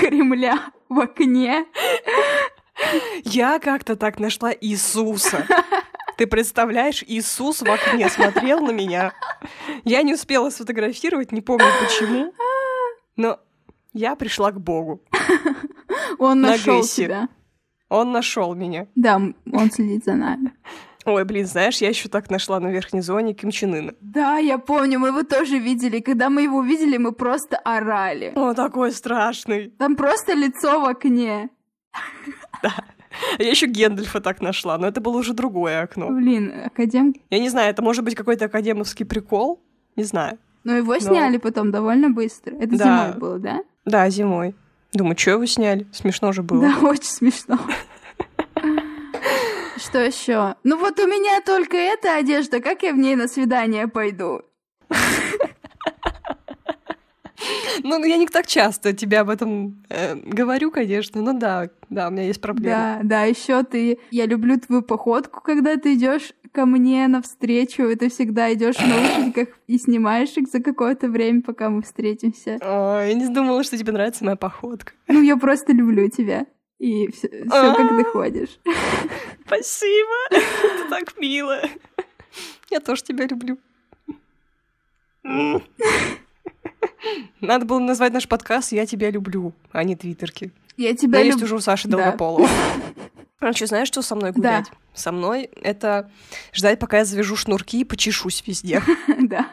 [0.00, 1.66] Кремля в окне.
[3.22, 5.46] Я как-то так нашла Иисуса.
[6.20, 9.14] Ты представляешь, Иисус в окне смотрел на меня.
[9.84, 12.34] Я не успела сфотографировать, не помню почему.
[13.16, 13.40] Но
[13.94, 15.02] я пришла к Богу.
[16.18, 17.30] Он На нашел тебя.
[17.88, 18.86] Он нашел меня.
[18.94, 20.52] Да, он следит за нами.
[21.06, 23.94] Ой, блин, знаешь, я еще так нашла на верхней зоне Ким Чен Ына.
[24.02, 26.00] Да, я помню, мы его тоже видели.
[26.00, 28.34] Когда мы его увидели, мы просто орали.
[28.36, 29.70] О, такой страшный.
[29.70, 31.48] Там просто лицо в окне.
[33.38, 36.08] Я еще Гендальфа так нашла, но это было уже другое окно.
[36.10, 37.14] Блин, академ...
[37.30, 39.60] Я не знаю, это может быть какой-то академовский прикол.
[39.96, 40.38] Не знаю.
[40.64, 42.54] Но его сняли потом довольно быстро.
[42.56, 42.84] Это Да.
[43.08, 43.60] зимой было, да?
[43.84, 44.54] Да, зимой.
[44.92, 45.86] Думаю, что его сняли?
[45.92, 46.60] Смешно же было.
[46.62, 47.58] Да, очень смешно.
[49.76, 50.54] Что еще?
[50.62, 54.42] Ну вот у меня только эта одежда, как я в ней на свидание пойду?
[57.82, 62.10] Ну, я не так часто тебе об этом э, говорю, конечно, но да, да, у
[62.10, 62.70] меня есть проблемы.
[62.70, 63.98] Да, да, еще ты.
[64.10, 68.86] Я люблю твою походку, когда ты идешь ко мне навстречу, и ты всегда идешь в
[68.86, 72.58] наушниках и снимаешь их за какое-то время, пока мы встретимся.
[72.60, 74.92] Ой, я не думала, что тебе нравится моя походка.
[75.08, 76.46] Ну, я просто люблю тебя.
[76.78, 78.58] И все, как ты ходишь.
[79.46, 81.60] Спасибо, это так мило.
[82.70, 83.58] Я тоже тебя люблю.
[87.40, 90.52] Надо было назвать наш подкаст «Я тебя люблю», а не твиттерки.
[90.76, 91.44] Я тебя есть люблю.
[91.46, 91.96] уже у Саши Да.
[91.98, 92.48] Долгополова.
[93.38, 94.36] Короче, знаешь, что со мной Да.
[94.38, 94.66] гулять?
[94.94, 96.10] Со мной это
[96.52, 98.82] ждать, пока я завяжу шнурки и почешусь везде.
[99.18, 99.52] Да.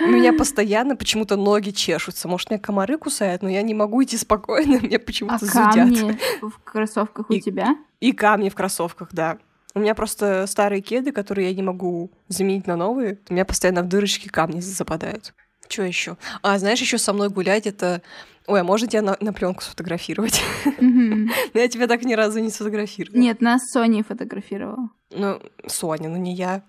[0.00, 2.26] У меня постоянно почему-то ноги чешутся.
[2.26, 5.74] Может, меня комары кусают, но я не могу идти спокойно, мне А почему-то зудят.
[5.74, 7.76] камни в кроссовках у И- тебя?
[8.00, 9.38] И камни в кроссовках, да.
[9.76, 13.18] У меня просто старые кеды, которые я не могу заменить на новые.
[13.28, 15.32] У меня постоянно в дырочки камни западают.
[15.68, 16.16] Что еще?
[16.42, 18.02] А, знаешь, еще со мной гулять это...
[18.46, 20.42] Ой, а можно тебя на, на пленку сфотографировать?
[20.78, 21.30] Мгм.
[21.54, 23.18] Но я тебя так ни разу не сфотографировала.
[23.18, 24.90] Нет, нас Соня фотографировала.
[25.10, 26.62] Ну, Соня, ну не я.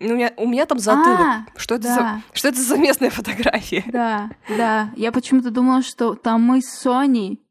[0.00, 1.20] Ну, у меня, у меня там затылок.
[1.20, 1.94] А, что, это да.
[1.94, 3.84] за, что это за местная фотография?
[3.86, 4.92] Да, да.
[4.96, 7.42] Я почему-то думала, что там мы с Соней,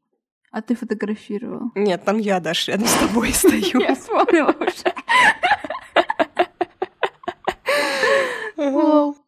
[0.50, 1.72] а ты фотографировал.
[1.74, 3.80] Нет, там я, Даш, рядом с тобой стою.
[3.80, 4.94] Я вспомнила уже.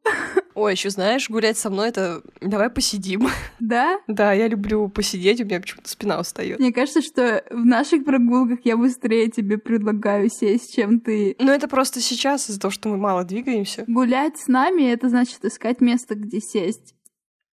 [0.60, 3.28] Ой, еще знаешь, гулять со мной это давай посидим.
[3.60, 4.00] Да?
[4.08, 6.58] Да, я люблю посидеть, у меня почему-то спина устает.
[6.58, 11.36] Мне кажется, что в наших прогулках я быстрее тебе предлагаю сесть, чем ты.
[11.38, 13.84] Ну, это просто сейчас из-за того, что мы мало двигаемся.
[13.86, 16.94] Гулять с нами— это значит искать место, где сесть.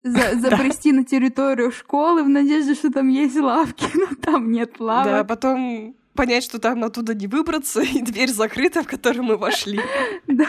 [0.02, 4.84] За- забрести на территорию школы в надежде, что там есть лавки, но там нет Да,
[4.84, 5.26] лавок.
[5.28, 9.80] потом понять, что там оттуда не выбраться, и дверь закрыта, в которую мы вошли.
[10.26, 10.46] Да.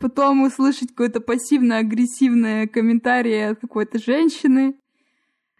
[0.00, 4.74] Потом услышать какое-то пассивно-агрессивное комментарий от какой-то женщины.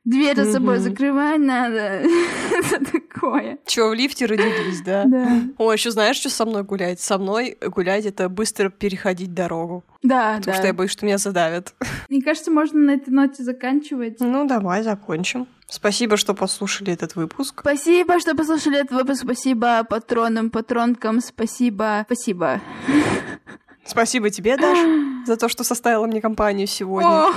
[0.04, 2.02] Дверь за собой закрывать надо.
[2.50, 3.58] Это такое.
[3.66, 5.04] Чё, в лифте родились, да?
[5.04, 5.42] Да.
[5.58, 7.00] Ой, еще знаешь, что со мной гулять?
[7.00, 9.84] Со мной гулять— это быстро переходить дорогу.
[10.02, 10.54] Да, Потому да.
[10.54, 11.74] что я боюсь, что меня задавят.
[12.08, 14.20] Мне кажется, можно на этой ноте заканчивать.
[14.20, 15.46] Ну, давай, закончим.
[15.70, 17.60] Спасибо, что послушали этот выпуск.
[17.60, 19.22] Спасибо, что послушали этот выпуск.
[19.22, 21.20] Спасибо патронам, патронкам.
[21.20, 22.04] Спасибо.
[22.06, 22.60] Спасибо.
[23.84, 24.78] Спасибо тебе, Даш,
[25.26, 27.08] за то, что составила мне компанию сегодня.
[27.08, 27.32] О!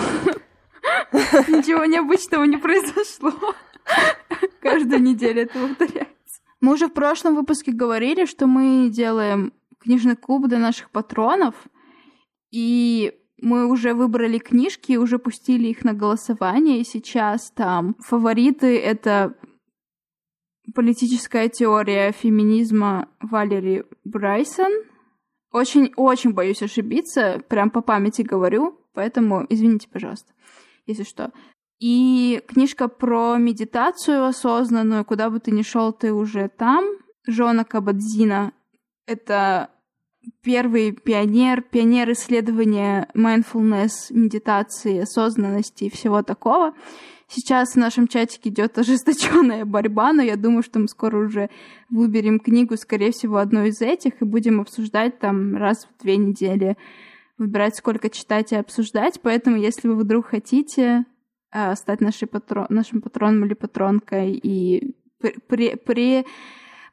[1.12, 3.34] Ничего необычного не произошло.
[4.62, 6.42] Каждую неделю это повторяется.
[6.62, 11.56] Мы уже в прошлом выпуске говорили, что мы делаем книжный клуб для наших патронов.
[12.52, 19.36] И мы уже выбрали книжки, уже пустили их на голосование, и сейчас там фавориты— это
[20.74, 24.72] политическая теория феминизма Валери Брайсон.
[25.52, 30.32] Очень-очень боюсь ошибиться, прям по памяти говорю, поэтому извините, пожалуйста,
[30.86, 31.32] если что.
[31.80, 36.86] И книжка про медитацию осознанную, куда бы ты ни шел, ты уже там.
[37.28, 38.54] Жона Кабадзина—
[39.08, 39.72] это
[40.42, 46.74] первый пионер, пионер исследования mindfulness, медитации, осознанности и всего такого.
[47.28, 51.50] Сейчас в нашем чатике идет ожесточенная борьба, но я думаю, что мы скоро уже
[51.90, 56.78] выберем книгу, скорее всего, одну из этих, и будем обсуждать там раз в две недели,
[57.38, 59.20] выбирать, сколько читать и обсуждать.
[59.22, 61.06] Поэтому, если вы вдруг хотите
[61.52, 66.26] э, стать нашей патрон, нашим патроном или патронкой и при, при, при,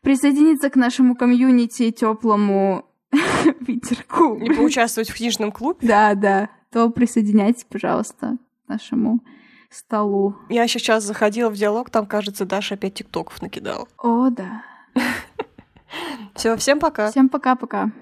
[0.03, 2.88] присоединиться к нашему комьюнити теплому
[3.61, 4.36] ветерку.
[4.36, 5.78] И поучаствовать в книжном клубе?
[5.86, 6.50] Да, да.
[6.70, 8.36] То присоединяйтесь, пожалуйста,
[8.66, 9.20] к нашему
[9.70, 10.36] столу.
[10.48, 13.86] Я сейчас заходила в диалог, там, кажется, Даша опять тиктоков накидала.
[13.98, 14.62] О, да.
[16.34, 17.11] Все, всем пока.
[17.11, 17.92] Всем пока-пока.